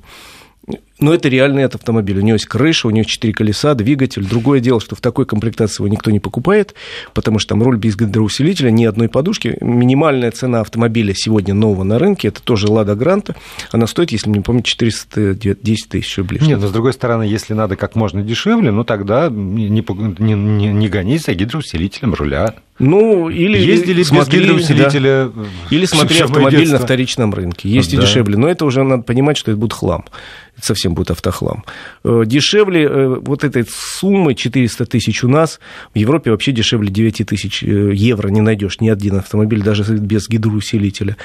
Но 1.00 1.14
это 1.14 1.28
реальный 1.28 1.62
этот 1.62 1.76
автомобиль. 1.76 2.18
У 2.18 2.20
него 2.20 2.34
есть 2.34 2.46
крыша, 2.46 2.88
у 2.88 2.90
него 2.90 3.04
четыре 3.04 3.32
колеса, 3.32 3.74
двигатель. 3.74 4.26
Другое 4.26 4.60
дело, 4.60 4.80
что 4.80 4.96
в 4.96 5.00
такой 5.00 5.26
комплектации 5.26 5.80
его 5.82 5.88
никто 5.88 6.10
не 6.10 6.20
покупает, 6.20 6.74
потому 7.14 7.38
что 7.38 7.50
там 7.50 7.62
руль 7.62 7.78
без 7.78 7.96
гидроусилителя, 7.96 8.70
ни 8.70 8.84
одной 8.84 9.08
подушки. 9.08 9.56
Минимальная 9.60 10.30
цена 10.30 10.60
автомобиля 10.60 11.14
сегодня 11.14 11.54
нового 11.54 11.84
на 11.84 11.98
рынке, 11.98 12.28
это 12.28 12.42
тоже 12.42 12.68
Лада 12.68 12.94
Гранта. 12.94 13.34
Она 13.72 13.86
стоит, 13.86 14.12
если 14.12 14.30
не 14.30 14.40
помню, 14.40 14.62
410 14.62 15.88
тысяч 15.88 16.18
рублей. 16.18 16.40
Нет, 16.42 16.60
но 16.60 16.68
с 16.68 16.72
другой 16.72 16.92
стороны, 16.92 17.22
если 17.22 17.54
надо 17.54 17.76
как 17.76 17.94
можно 17.94 18.22
дешевле, 18.22 18.70
ну 18.70 18.84
тогда 18.84 19.28
не, 19.30 19.68
не, 19.68 20.34
не, 20.34 20.68
не 20.68 20.88
гонись 20.88 21.24
за 21.24 21.34
гидроусилителем 21.34 22.14
руля. 22.14 22.54
Ну, 22.80 23.28
или 23.28 23.58
ездили 23.58 24.02
смотри, 24.02 24.40
без 24.40 24.46
гидроусилителя. 24.46 25.30
Да. 25.34 25.44
Или 25.70 25.84
смотри 25.84 26.20
автомобиль 26.20 26.60
детство. 26.60 26.78
на 26.78 26.84
вторичном 26.84 27.34
рынке. 27.34 27.68
Есть 27.68 27.94
да. 27.94 27.98
и 27.98 28.00
дешевле. 28.00 28.38
Но 28.38 28.48
это 28.48 28.64
уже 28.64 28.82
надо 28.82 29.02
понимать, 29.02 29.36
что 29.36 29.50
это 29.50 29.60
будет 29.60 29.74
хлам. 29.74 30.06
Это 30.56 30.66
совсем 30.66 30.89
совсем 30.90 30.94
будет 30.94 31.10
автохлам. 31.10 31.64
Э, 32.04 32.22
дешевле 32.26 32.84
э, 32.84 33.20
вот 33.20 33.44
этой 33.44 33.64
суммы 33.68 34.34
400 34.34 34.86
тысяч 34.86 35.24
у 35.24 35.28
нас, 35.28 35.60
в 35.94 35.98
Европе 35.98 36.30
вообще 36.30 36.52
дешевле 36.52 36.90
9 36.90 37.26
тысяч 37.26 37.62
э, 37.62 37.92
евро 37.94 38.30
не 38.30 38.40
найдешь 38.40 38.80
ни 38.80 38.90
один 38.90 39.16
автомобиль, 39.16 39.62
даже 39.62 39.96
без 39.96 40.28
гидроусилителя. 40.28 41.16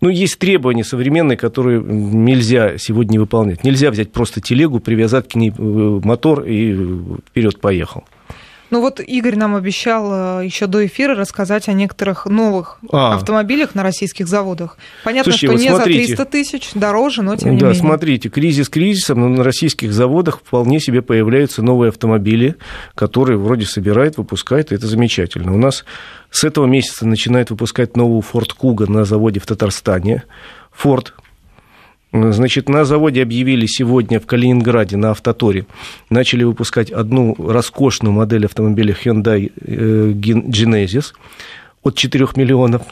Ну, 0.00 0.08
есть 0.08 0.38
требования 0.38 0.84
современные, 0.84 1.36
которые 1.36 1.80
нельзя 1.82 2.78
сегодня 2.78 3.20
выполнять. 3.20 3.64
Нельзя 3.64 3.90
взять 3.90 4.12
просто 4.12 4.40
телегу, 4.40 4.80
привязать 4.80 5.28
к 5.28 5.36
ней 5.36 5.52
мотор 5.58 6.44
и 6.46 6.74
вперед 7.30 7.60
поехал. 7.60 8.04
Ну 8.70 8.80
вот 8.80 9.00
Игорь 9.00 9.36
нам 9.36 9.54
обещал 9.54 10.40
э, 10.40 10.44
еще 10.44 10.66
до 10.66 10.84
эфира 10.86 11.14
рассказать 11.14 11.68
о 11.68 11.72
некоторых 11.72 12.26
новых 12.26 12.78
а. 12.90 13.14
автомобилях 13.14 13.74
на 13.74 13.82
российских 13.82 14.26
заводах. 14.26 14.78
Понятно, 15.04 15.32
Слушайте, 15.32 15.56
что 15.56 15.62
не 15.62 15.68
смотрите. 15.68 16.00
за 16.00 16.06
300 16.06 16.24
тысяч, 16.24 16.70
дороже, 16.74 17.22
но 17.22 17.36
тем 17.36 17.50
да, 17.50 17.50
не 17.50 17.56
менее. 17.56 17.72
Да, 17.72 17.78
смотрите, 17.78 18.28
кризис 18.28 18.68
кризисом, 18.68 19.20
но 19.20 19.28
на 19.28 19.44
российских 19.44 19.92
заводах 19.92 20.40
вполне 20.40 20.80
себе 20.80 21.02
появляются 21.02 21.62
новые 21.62 21.90
автомобили, 21.90 22.56
которые 22.94 23.38
вроде 23.38 23.66
собирают, 23.66 24.16
выпускают, 24.16 24.72
и 24.72 24.74
это 24.74 24.86
замечательно. 24.86 25.54
У 25.54 25.58
нас 25.58 25.84
с 26.30 26.44
этого 26.44 26.66
месяца 26.66 27.06
начинает 27.06 27.50
выпускать 27.50 27.96
новую 27.96 28.22
Ford 28.22 28.50
Kuga 28.58 28.90
на 28.90 29.04
заводе 29.04 29.40
в 29.40 29.46
Татарстане. 29.46 30.24
Ford 30.76 31.12
Значит, 32.14 32.68
на 32.68 32.84
заводе 32.84 33.22
объявили 33.22 33.66
сегодня 33.66 34.20
в 34.20 34.26
Калининграде 34.26 34.96
на 34.96 35.10
Автоторе, 35.10 35.66
начали 36.10 36.44
выпускать 36.44 36.92
одну 36.92 37.34
роскошную 37.36 38.12
модель 38.12 38.46
автомобиля 38.46 38.94
Hyundai 38.94 39.52
э, 39.60 40.12
Genesis 40.12 41.12
от 41.82 41.96
4 41.96 42.28
миллионов. 42.36 42.82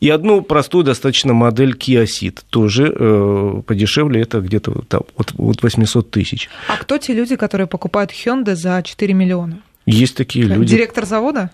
И 0.00 0.08
одну 0.08 0.40
простую 0.40 0.84
достаточно 0.84 1.34
модель 1.34 1.76
Kia 1.76 2.04
Ceed, 2.04 2.40
тоже 2.48 2.94
э, 2.98 3.62
подешевле, 3.66 4.22
это 4.22 4.40
где-то 4.40 4.82
там, 4.88 5.02
от, 5.18 5.34
от 5.36 5.62
800 5.62 6.10
тысяч. 6.10 6.48
А 6.68 6.78
кто 6.78 6.96
те 6.96 7.12
люди, 7.12 7.36
которые 7.36 7.66
покупают 7.66 8.10
Hyundai 8.10 8.54
за 8.54 8.82
4 8.82 9.12
миллиона? 9.12 9.58
Есть 9.84 10.16
такие 10.16 10.46
люди. 10.46 10.74
Директор 10.74 11.04
завода? 11.04 11.50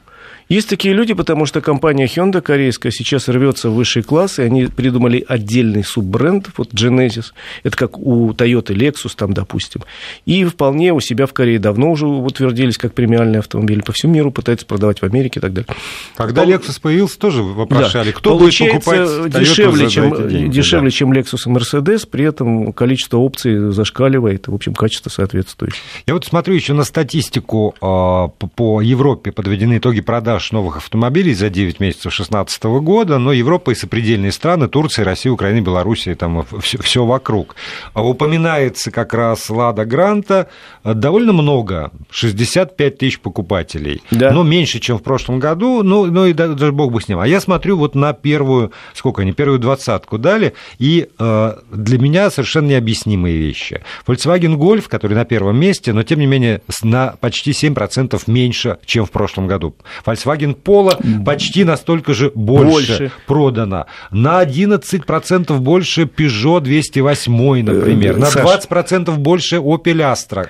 Есть 0.52 0.68
такие 0.68 0.92
люди, 0.92 1.14
потому 1.14 1.46
что 1.46 1.62
компания 1.62 2.04
Hyundai 2.04 2.42
корейская 2.42 2.90
сейчас 2.90 3.26
рвется 3.26 3.70
в 3.70 3.74
высший 3.74 4.02
класс, 4.02 4.38
и 4.38 4.42
они 4.42 4.66
придумали 4.66 5.24
отдельный 5.26 5.82
суббренд, 5.82 6.50
вот 6.58 6.74
Genesis, 6.74 7.32
это 7.62 7.74
как 7.74 7.96
у 7.96 8.32
Toyota 8.32 8.74
Lexus 8.74 9.12
там, 9.16 9.32
допустим, 9.32 9.80
и 10.26 10.44
вполне 10.44 10.92
у 10.92 11.00
себя 11.00 11.24
в 11.24 11.32
Корее 11.32 11.58
давно 11.58 11.90
уже 11.90 12.06
утвердились 12.06 12.76
как 12.76 12.92
премиальные 12.92 13.38
автомобили, 13.38 13.80
по 13.80 13.92
всему 13.92 14.12
миру 14.12 14.30
пытаются 14.30 14.66
продавать 14.66 15.00
в 15.00 15.04
Америке 15.04 15.40
и 15.40 15.40
так 15.40 15.54
далее. 15.54 15.74
Когда 16.18 16.42
Пол... 16.42 16.52
Lexus 16.52 16.78
появился, 16.82 17.18
тоже 17.18 17.42
вопрошали, 17.42 18.10
да. 18.10 18.18
кто 18.18 18.36
Получается, 18.36 18.90
будет 18.90 19.06
покупать 19.06 19.32
Toyota 19.32 19.40
дешевле, 19.40 19.88
чем, 19.88 20.28
деньги, 20.28 20.52
дешевле, 20.52 20.90
да. 20.90 20.94
чем 20.94 21.12
Lexus 21.14 21.38
и 21.46 21.48
Mercedes, 21.48 22.06
при 22.06 22.26
этом 22.26 22.74
количество 22.74 23.16
опций 23.16 23.70
зашкаливает, 23.70 24.48
в 24.48 24.54
общем, 24.54 24.74
качество 24.74 25.08
соответствует. 25.08 25.72
Я 26.06 26.12
вот 26.12 26.26
смотрю 26.26 26.54
еще 26.54 26.74
на 26.74 26.84
статистику 26.84 27.74
а, 27.80 28.28
по 28.28 28.82
Европе, 28.82 29.32
подведены 29.32 29.78
итоги 29.78 30.02
продаж 30.02 30.41
продаж 30.42 30.52
новых 30.52 30.76
автомобилей 30.76 31.34
за 31.34 31.50
9 31.50 31.80
месяцев 31.80 32.12
2016 32.12 32.64
года, 32.64 33.18
но 33.18 33.32
Европа 33.32 33.70
и 33.70 33.74
сопредельные 33.74 34.32
страны, 34.32 34.68
Турция, 34.68 35.04
Россия, 35.04 35.32
Украина, 35.32 35.60
Белоруссия, 35.60 36.14
там 36.14 36.44
все, 36.60 36.78
все 36.78 37.04
вокруг. 37.04 37.54
Упоминается 37.94 38.90
как 38.90 39.14
раз 39.14 39.48
Лада 39.50 39.84
Гранта, 39.84 40.48
довольно 40.84 41.32
много, 41.32 41.92
65 42.10 42.98
тысяч 42.98 43.20
покупателей, 43.20 44.02
да. 44.10 44.32
но 44.32 44.42
меньше, 44.42 44.80
чем 44.80 44.98
в 44.98 45.02
прошлом 45.02 45.38
году, 45.38 45.82
ну, 45.82 46.06
ну 46.06 46.26
и 46.26 46.32
даже 46.32 46.72
бог 46.72 46.92
бы 46.92 47.00
с 47.00 47.08
ним. 47.08 47.20
А 47.20 47.26
я 47.26 47.40
смотрю 47.40 47.76
вот 47.76 47.94
на 47.94 48.12
первую, 48.12 48.72
сколько 48.94 49.22
они, 49.22 49.32
первую 49.32 49.58
двадцатку 49.58 50.18
дали, 50.18 50.54
и 50.78 51.08
э, 51.18 51.52
для 51.70 51.98
меня 51.98 52.30
совершенно 52.30 52.68
необъяснимые 52.68 53.36
вещи. 53.36 53.82
Volkswagen 54.06 54.56
Golf, 54.56 54.88
который 54.88 55.14
на 55.14 55.24
первом 55.24 55.56
месте, 55.56 55.92
но 55.92 56.02
тем 56.02 56.18
не 56.18 56.26
менее 56.26 56.62
на 56.82 57.14
почти 57.20 57.52
7% 57.52 58.20
меньше, 58.26 58.78
чем 58.86 59.06
в 59.06 59.10
прошлом 59.10 59.46
году. 59.46 59.74
Volkswagen 60.22 60.54
Polo 60.54 60.98
почти 61.24 61.64
настолько 61.64 62.14
же 62.14 62.30
больше, 62.34 62.98
больше. 62.98 63.12
продано. 63.26 63.86
На 64.10 64.42
11% 64.44 65.58
больше 65.58 66.02
Peugeot 66.02 66.60
208, 66.60 67.62
например. 67.62 68.16
Э, 68.16 68.18
на 68.18 68.26
20% 68.26 69.16
больше 69.16 69.56
Opel 69.56 70.00
Astra. 70.12 70.48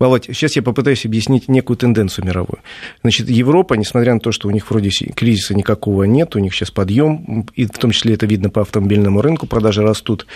Володь, 0.00 0.24
сейчас 0.24 0.56
я 0.56 0.62
попытаюсь 0.62 1.04
объяснить 1.04 1.48
некую 1.48 1.76
тенденцию 1.76 2.24
мировую. 2.24 2.60
Значит, 3.02 3.28
Европа, 3.28 3.74
несмотря 3.74 4.14
на 4.14 4.20
то, 4.20 4.32
что 4.32 4.48
у 4.48 4.50
них 4.50 4.70
вроде 4.70 4.88
кризиса 4.88 5.54
никакого 5.54 6.04
нет, 6.04 6.34
у 6.36 6.38
них 6.38 6.54
сейчас 6.54 6.70
подъем, 6.70 7.46
и 7.54 7.66
в 7.66 7.78
том 7.78 7.90
числе 7.90 8.14
это 8.14 8.24
видно 8.24 8.48
по 8.48 8.62
автомобильному 8.62 9.20
рынку, 9.20 9.46
продажи 9.46 9.82
растут, 9.82 10.26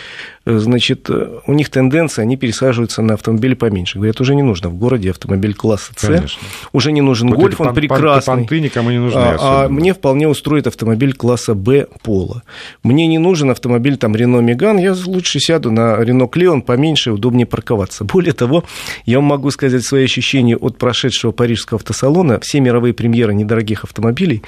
э, 0.45 0.59
значит, 0.59 1.09
э, 1.09 1.41
у 1.47 1.55
них 1.55 1.71
тенденция, 1.71 2.25
они 2.25 2.37
пересаживаются 2.37 3.01
на 3.01 3.15
автомобили 3.15 3.55
поменьше. 3.55 3.97
Говорят, 3.97 4.21
уже 4.21 4.35
не 4.35 4.43
нужно 4.43 4.69
в 4.69 4.75
городе 4.75 5.11
автомобиль 5.11 5.55
класса 5.55 5.93
С, 5.97 6.37
уже 6.75 6.93
не 6.93 7.01
нужен 7.01 7.31
вот 7.31 7.39
гольф, 7.39 7.59
он 7.59 7.73
прекрасный. 7.73 8.35
Понты 8.35 8.61
никому 8.61 8.91
не 8.91 8.99
нужны 8.99 9.19
а, 9.19 9.65
а 9.65 9.69
мне 9.71 9.95
вполне 9.95 10.29
устроит 10.29 10.67
автомобиль 10.67 11.15
класса 11.15 11.55
Б 11.55 11.87
пола. 12.03 12.43
Мне 12.83 13.07
не 13.07 13.17
нужен 13.17 13.51
автомобиль 13.51 13.97
там 13.97 14.15
Рено 14.15 14.41
Меган, 14.41 14.77
я 14.77 14.95
лучше 15.07 15.41
сяду 15.41 15.71
на 15.71 15.97
Рено 16.05 16.29
Клеон, 16.29 16.61
поменьше, 16.61 17.13
удобнее 17.13 17.47
парковаться. 17.47 18.05
Более 18.05 18.35
того, 18.35 18.65
я 19.07 19.23
могу 19.23 19.54
сказать 19.55 19.83
свои 19.83 20.05
ощущения 20.05 20.57
от 20.57 20.77
прошедшего 20.77 21.33
парижского 21.33 21.79
автосалона. 21.79 22.41
Все 22.41 22.61
мировые 22.61 22.93
премьеры 22.93 23.35
недорогих 23.35 23.85
автомобилей 23.85 24.43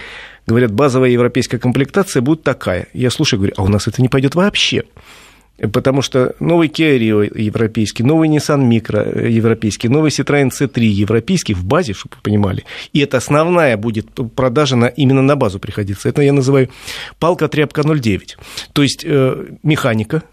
говорят, 0.46 0.72
базовая 0.72 1.10
европейская 1.10 1.58
комплектация 1.58 2.20
будет 2.20 2.42
такая. 2.42 2.86
Я 2.92 3.10
слушаю, 3.10 3.40
говорю, 3.40 3.54
а 3.56 3.62
у 3.62 3.68
нас 3.68 3.88
это 3.88 4.02
не 4.02 4.08
пойдет 4.08 4.34
вообще. 4.34 4.84
Потому 5.72 6.02
что 6.02 6.34
новый 6.38 6.68
Kia 6.68 6.98
Rio 6.98 7.40
европейский, 7.40 8.02
новый 8.02 8.28
Nissan 8.28 8.68
Micro 8.68 9.26
европейский, 9.26 9.88
новый 9.88 10.10
Citroёn 10.10 10.50
C3 10.50 10.80
европейский 10.82 11.54
в 11.54 11.64
базе, 11.64 11.94
чтобы 11.94 12.16
вы 12.16 12.22
понимали. 12.22 12.64
И 12.92 13.00
это 13.00 13.16
основная 13.16 13.76
будет 13.78 14.08
продажа 14.34 14.76
на, 14.76 14.86
именно 14.86 15.22
на 15.22 15.34
базу 15.34 15.58
приходиться. 15.58 16.10
Это 16.10 16.20
я 16.20 16.34
называю 16.34 16.68
палка-тряпка 17.18 17.80
0,9. 17.80 18.36
То 18.74 18.82
есть 18.82 19.02
э, 19.04 19.46
механика, 19.62 20.24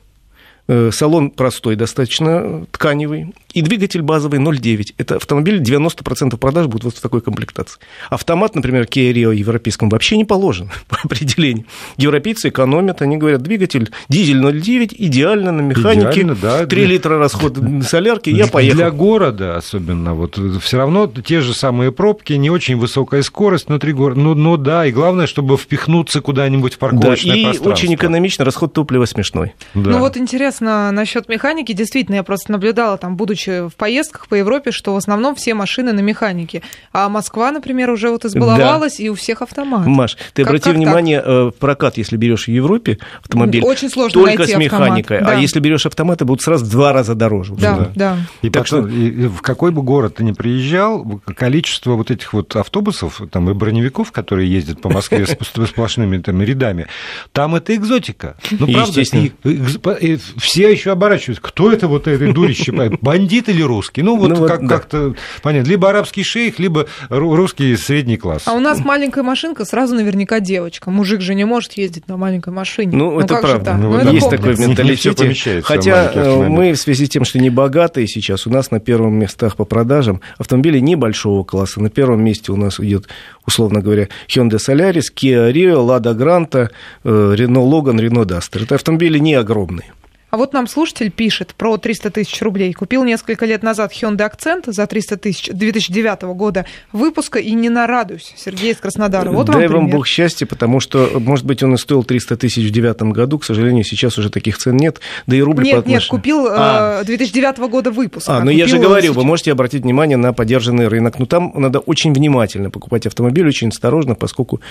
э, 0.67 0.91
салон 0.91 1.29
простой 1.29 1.77
достаточно, 1.77 2.65
тканевый, 2.71 3.33
и 3.53 3.61
двигатель 3.61 4.01
базовый 4.01 4.39
0,9. 4.39 4.95
Это 4.97 5.15
автомобиль 5.15 5.61
90% 5.61 6.37
продаж 6.37 6.67
будут 6.67 6.83
вот 6.83 6.95
в 6.95 7.01
такой 7.01 7.21
комплектации. 7.21 7.79
Автомат, 8.09 8.55
например, 8.55 8.83
Kia 8.83 9.11
Rio 9.13 9.33
европейском 9.33 9.89
вообще 9.89 10.17
не 10.17 10.25
положен 10.25 10.69
по 10.87 10.97
определению. 11.03 11.65
Европейцы 11.97 12.49
экономят, 12.49 13.01
они 13.01 13.17
говорят, 13.17 13.41
двигатель 13.41 13.91
дизель 14.09 14.41
0,9 14.41 14.95
идеально 14.97 15.51
на 15.51 15.61
механике, 15.61 16.21
идеально, 16.21 16.35
да, 16.35 16.65
3 16.65 16.85
литра 16.85 17.17
расход 17.17 17.57
солярки, 17.83 18.29
я 18.29 18.47
поехал. 18.47 18.77
Для 18.77 18.91
города 18.91 19.57
особенно, 19.57 20.13
вот 20.13 20.39
все 20.61 20.77
равно 20.77 21.07
те 21.07 21.41
же 21.41 21.53
самые 21.53 21.91
пробки, 21.91 22.33
не 22.33 22.49
очень 22.49 22.77
высокая 22.77 23.21
скорость 23.21 23.67
внутри 23.67 23.93
города, 23.93 24.19
ну, 24.19 24.33
ну 24.33 24.57
да, 24.57 24.85
и 24.85 24.91
главное, 24.91 25.27
чтобы 25.27 25.57
впихнуться 25.57 26.21
куда-нибудь 26.21 26.75
в 26.75 26.77
парковочное 26.79 27.35
да, 27.35 27.51
и 27.51 27.57
очень 27.59 27.93
экономично, 27.93 28.45
расход 28.45 28.73
топлива 28.73 29.05
смешной. 29.05 29.53
Да. 29.73 29.91
Ну 29.91 29.99
вот 29.99 30.17
интересно, 30.17 30.91
насчет 30.91 31.29
механики, 31.29 31.71
действительно, 31.73 32.15
я 32.15 32.23
просто 32.23 32.51
наблюдала 32.51 32.97
там, 32.97 33.15
будучи 33.15 33.42
будучи 33.43 33.69
в 33.69 33.75
поездках 33.75 34.27
по 34.27 34.35
Европе, 34.35 34.71
что 34.71 34.93
в 34.93 34.97
основном 34.97 35.35
все 35.35 35.53
машины 35.53 35.93
на 35.93 35.99
механике. 35.99 36.61
А 36.91 37.09
Москва, 37.09 37.51
например, 37.51 37.89
уже 37.89 38.09
вот 38.09 38.25
избаловалась, 38.25 38.97
да. 38.97 39.03
и 39.03 39.09
у 39.09 39.15
всех 39.15 39.41
автомат. 39.41 39.85
Маш, 39.85 40.17
ты 40.33 40.43
как, 40.43 40.49
обрати 40.49 40.69
как 40.69 40.75
внимание, 40.75 41.19
так? 41.19 41.29
Э, 41.29 41.51
прокат, 41.57 41.97
если 41.97 42.17
берешь 42.17 42.45
в 42.45 42.47
Европе 42.49 42.99
автомобиль, 43.21 43.63
Очень 43.63 43.89
сложно 43.89 44.21
только 44.21 44.45
с 44.45 44.55
механикой. 44.55 45.19
А 45.19 45.25
да. 45.25 45.31
А 45.31 45.35
если 45.35 45.59
берешь 45.59 45.85
автоматы, 45.85 46.25
будут 46.25 46.41
сразу 46.41 46.65
в 46.65 46.69
два 46.69 46.93
раза 46.93 47.15
дороже. 47.15 47.53
Да, 47.55 47.77
да. 47.77 47.91
да. 47.95 48.17
И 48.41 48.49
так 48.49 48.67
что 48.67 48.87
и 48.87 49.27
в 49.27 49.41
какой 49.41 49.71
бы 49.71 49.81
город 49.81 50.15
ты 50.15 50.23
ни 50.23 50.31
приезжал, 50.31 51.21
количество 51.35 51.93
вот 51.93 52.11
этих 52.11 52.33
вот 52.33 52.55
автобусов 52.55 53.21
там, 53.31 53.49
и 53.49 53.53
броневиков, 53.53 54.11
которые 54.11 54.51
ездят 54.51 54.81
по 54.81 54.89
Москве 54.89 55.25
с 55.25 55.35
сплошными 55.67 56.17
там, 56.17 56.41
рядами, 56.41 56.87
там 57.31 57.55
это 57.55 57.75
экзотика. 57.75 58.35
Ну, 58.51 58.67
правда, 58.67 59.01
и, 59.01 59.31
и, 59.43 60.19
все 60.37 60.71
еще 60.71 60.91
оборачиваются. 60.91 61.41
Кто 61.41 61.71
это 61.71 61.87
вот 61.87 62.07
эти 62.07 62.31
дурище? 62.31 62.71
Бандит 63.01 63.32
бандит 63.33 63.49
или 63.49 63.61
русский? 63.61 64.01
Ну, 64.01 64.17
вот, 64.17 64.29
ну, 64.29 64.35
вот 64.35 64.49
как, 64.49 64.61
да. 64.61 64.67
как-то 64.67 65.15
понятно. 65.41 65.69
Либо 65.69 65.89
арабский 65.89 66.23
шейх, 66.23 66.59
либо 66.59 66.87
русский 67.09 67.75
средний 67.75 68.17
класс. 68.17 68.43
А 68.45 68.53
у 68.53 68.59
нас 68.59 68.79
маленькая 68.79 69.23
машинка, 69.23 69.65
сразу 69.65 69.95
наверняка 69.95 70.39
девочка. 70.39 70.89
Мужик 70.89 71.21
же 71.21 71.35
не 71.35 71.45
может 71.45 71.73
ездить 71.73 72.07
на 72.07 72.17
маленькой 72.17 72.53
машине. 72.53 72.95
Ну, 72.95 73.11
ну 73.11 73.19
это 73.19 73.35
правда. 73.35 73.75
Ну, 73.75 73.91
ну, 73.91 73.97
это 73.97 74.09
есть 74.09 74.29
такой 74.29 74.57
менталитет. 74.57 75.19
Хотя 75.63 76.11
э, 76.13 76.47
мы 76.47 76.73
в 76.73 76.77
связи 76.77 77.05
с 77.05 77.09
тем, 77.09 77.25
что 77.25 77.39
не 77.39 77.49
богатые 77.49 78.07
сейчас, 78.07 78.47
у 78.47 78.49
нас 78.49 78.71
на 78.71 78.79
первом 78.79 79.15
местах 79.15 79.55
по 79.55 79.65
продажам 79.65 80.21
автомобили 80.37 80.79
небольшого 80.79 81.43
класса. 81.43 81.81
На 81.81 81.89
первом 81.89 82.23
месте 82.23 82.51
у 82.51 82.55
нас 82.55 82.79
идет, 82.79 83.07
условно 83.45 83.81
говоря, 83.81 84.07
Hyundai 84.27 84.57
Solaris, 84.57 85.05
Kia 85.15 85.51
Rio, 85.51 85.85
Lada 85.85 86.15
Granta, 86.15 86.69
э, 87.03 87.35
Renault 87.37 87.69
Logan, 87.69 87.99
Renault 87.99 88.25
Duster. 88.25 88.63
Это 88.63 88.75
автомобили 88.75 89.19
не 89.19 89.33
огромные. 89.35 89.93
А 90.33 90.37
вот 90.37 90.51
нам 90.51 90.65
слушатель 90.65 91.11
пишет 91.11 91.53
про 91.55 91.77
300 91.77 92.09
тысяч 92.09 92.41
рублей. 92.41 92.73
Купил 92.73 93.03
несколько 93.03 93.45
лет 93.45 93.61
назад 93.61 93.91
Hyundai 93.91 94.31
Accent 94.33 94.63
за 94.65 94.87
300 94.87 95.17
тысяч 95.17 95.47
2009 95.51 96.23
года 96.35 96.65
выпуска 96.91 97.37
и 97.37 97.51
не 97.51 97.69
нарадуюсь. 97.69 98.33
Сергей 98.35 98.71
из 98.71 98.77
Краснодара. 98.77 99.29
Вот 99.29 99.45
Дай 99.45 99.67
вам, 99.67 99.81
вам. 99.81 99.89
Бог 99.91 100.07
счастья, 100.07 100.47
потому 100.47 100.79
что, 100.79 101.07
может 101.19 101.45
быть, 101.45 101.61
он 101.61 101.75
и 101.75 101.77
стоил 101.77 102.03
300 102.03 102.35
тысяч 102.37 102.67
в 102.67 102.71
девятом 102.71 103.11
году. 103.11 103.37
К 103.37 103.45
сожалению, 103.45 103.83
сейчас 103.83 104.17
уже 104.17 104.31
таких 104.31 104.57
цен 104.57 104.75
нет. 104.75 105.01
Да 105.27 105.35
и 105.35 105.41
рубль 105.41 105.65
по 105.65 105.67
Нет, 105.67 105.85
нет, 105.85 106.03
купил 106.07 106.47
А. 106.49 107.01
э, 107.01 107.05
2009 107.05 107.59
года 107.69 107.91
выпуска. 107.91 108.35
А, 108.35 108.43
ну 108.43 108.49
я 108.49 108.65
же 108.65 108.79
сейчас. 108.79 109.15
вы 109.15 109.23
можете 109.23 109.51
обратить 109.51 109.83
внимание 109.83 110.17
на 110.17 110.33
поддержанный 110.33 110.87
рынок. 110.87 111.19
Но 111.19 111.27
там 111.27 111.53
надо 111.55 111.77
очень 111.77 112.11
внимательно 112.11 112.71
покупать 112.71 113.05
автомобиль, 113.05 113.47
очень 113.47 113.69
осторожно, 113.69 114.15
поскольку 114.15 114.61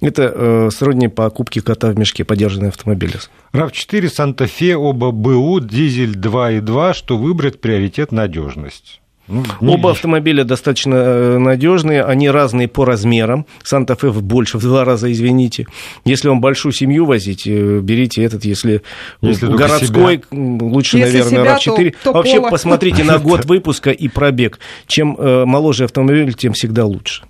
это 0.00 0.32
э, 0.34 0.70
сродни 0.76 1.06
покупке 1.06 1.62
кота 1.62 1.90
в 1.90 1.96
мешке, 1.96 2.24
поддержанный 2.24 2.70
автомобиль. 2.70 3.14
RAV4, 3.52 4.08
Санта-Фе, 4.08 4.76
оба 4.76 5.11
БУ, 5.12 5.60
дизель 5.60 6.16
2.2, 6.16 6.94
что 6.94 7.16
выбрать 7.16 7.60
приоритет 7.60 8.10
надежность. 8.12 8.98
Ну, 9.28 9.44
Оба 9.60 9.76
вижу. 9.76 9.88
автомобиля 9.90 10.42
достаточно 10.44 11.38
надежные, 11.38 12.02
они 12.02 12.28
разные 12.28 12.66
по 12.66 12.84
размерам. 12.84 13.46
Санта-Фе 13.62 14.10
больше, 14.10 14.58
в 14.58 14.62
два 14.62 14.84
раза, 14.84 15.10
извините. 15.12 15.66
Если 16.04 16.28
вам 16.28 16.40
большую 16.40 16.72
семью 16.72 17.06
возить, 17.06 17.46
э, 17.46 17.78
берите 17.80 18.24
этот, 18.24 18.44
если, 18.44 18.82
Если 19.22 19.46
городской, 19.46 20.16
себя. 20.16 20.26
лучше, 20.66 20.98
Если 20.98 21.18
наверное, 21.18 21.58
себя, 21.58 21.76
RAV4. 21.76 21.90
то- 21.92 21.96
то 22.04 22.12
Вообще, 22.12 22.38
Polo. 22.38 22.50
посмотрите 22.50 23.04
на 23.04 23.18
год 23.18 23.44
выпуска 23.44 23.90
и 23.90 24.08
пробег. 24.08 24.58
Чем 24.88 25.16
э, 25.16 25.44
моложе 25.44 25.84
автомобиль, 25.84 26.34
тем 26.34 26.52
всегда 26.52 26.84
лучше. 26.84 27.22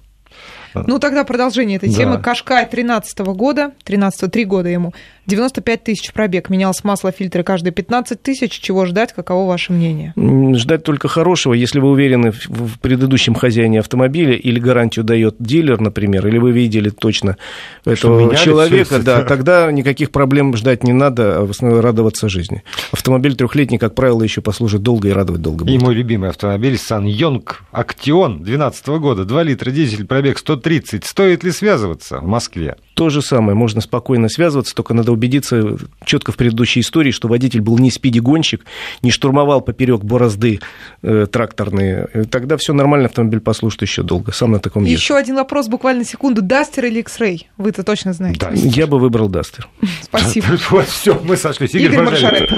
Ну, 0.75 0.99
тогда 0.99 1.25
продолжение 1.25 1.77
этой 1.77 1.91
Да. 1.91 1.95
темы. 1.97 2.19
Кашкай 2.23 2.67
13 2.67 3.35
года, 3.35 3.73
13 3.85 4.31
три 4.33 4.47
года 4.47 4.71
ему, 4.71 4.95
95 5.27 5.85
тысяч 5.85 6.13
пробег. 6.13 6.51
Менялось 6.51 6.83
масло, 6.85 7.13
фильтры 7.13 7.43
каждые 7.45 7.73
15 7.73 8.21
тысяч. 8.23 8.59
Чего 8.59 8.87
ждать? 8.87 9.13
Каково 9.13 9.47
ваше 9.49 9.73
мнение? 9.73 10.13
Ждать 10.57 10.83
только 10.83 11.09
хорошего, 11.09 11.53
если 11.55 11.79
вы 11.81 11.91
уверены 11.91 12.33
в- 12.33 12.79
предыдущем 12.81 13.35
хозяине 13.35 13.79
автомобиля 13.81 14.35
или 14.35 14.59
гарантию 14.59 15.05
дает 15.05 15.37
дилер, 15.39 15.81
например, 15.81 16.27
или 16.27 16.39
вы 16.39 16.51
видели 16.53 16.91
точно 16.91 17.37
этого 17.85 18.35
человека, 18.37 18.99
да, 18.99 19.21
это. 19.21 19.29
тогда 19.29 19.71
никаких 19.71 20.11
проблем 20.11 20.57
ждать 20.57 20.83
не 20.85 20.93
надо, 20.93 21.39
а 21.39 21.45
в 21.47 21.51
основном 21.51 21.81
радоваться 21.81 22.29
жизни. 22.29 22.63
Автомобиль 22.93 23.37
трехлетний, 23.37 23.79
как 23.79 23.95
правило, 23.95 24.23
еще 24.23 24.41
послужит 24.41 24.83
долго 24.83 25.09
и 25.09 25.13
радовать 25.13 25.43
долго 25.43 25.65
И 25.65 25.69
будет. 25.69 25.83
мой 25.83 25.95
любимый 25.95 26.31
автомобиль 26.31 26.77
Сан 26.79 27.05
Йонг 27.07 27.63
Актион 27.71 28.43
12 28.43 28.99
года, 28.99 29.25
2 29.25 29.43
литра 29.45 29.71
дизель, 29.71 30.07
пробег 30.07 30.39
130. 30.39 31.05
Стоит 31.05 31.45
ли 31.45 31.53
связываться 31.53 32.19
в 32.19 32.27
Москве? 32.27 32.77
То 32.95 33.09
же 33.09 33.23
самое, 33.23 33.57
можно 33.57 33.81
спокойно 33.81 34.29
связываться, 34.29 34.75
только 34.75 34.93
надо 34.95 35.12
убедиться 35.13 35.77
четко 36.05 36.33
в 36.33 36.37
предыдущей 36.37 36.81
истории, 36.81 37.11
что 37.11 37.29
водитель 37.29 37.61
был 37.61 37.79
не 37.79 37.91
спиди-гонщик, 37.91 38.65
не 39.03 39.11
штурмовал 39.11 39.61
поперек 39.61 40.03
борозды 40.03 40.61
э, 41.03 41.27
тракторные. 41.31 42.09
Тогда 42.31 42.57
все 42.57 42.73
нормально, 42.73 43.07
автомобиль 43.07 43.41
послужит 43.41 43.83
еще 43.83 44.03
долго. 44.03 44.33
Сам 44.33 44.53
на 44.53 44.59
таком 44.59 44.85
езжу. 44.85 44.95
Еще 44.95 45.17
один 45.17 45.37
вопрос, 45.37 45.69
буквально 45.69 46.05
секунду. 46.05 46.43
Дастер 46.43 46.87
или 46.87 47.01
X-Ray? 47.01 47.43
Вы-то 47.57 47.83
точно 47.83 48.13
знаете. 48.13 48.41
Да. 48.41 48.51
Я 48.53 48.87
бы 48.87 48.99
выбрал 48.99 49.29
Дастер. 49.29 49.69
Спасибо. 50.03 50.47
Вот 50.71 50.89
все, 50.89 51.21
мы 51.23 51.37
сошлись. 51.37 51.75
Игорь, 51.75 51.95
Игорь. 51.95 52.05
Маршарет. 52.07 52.51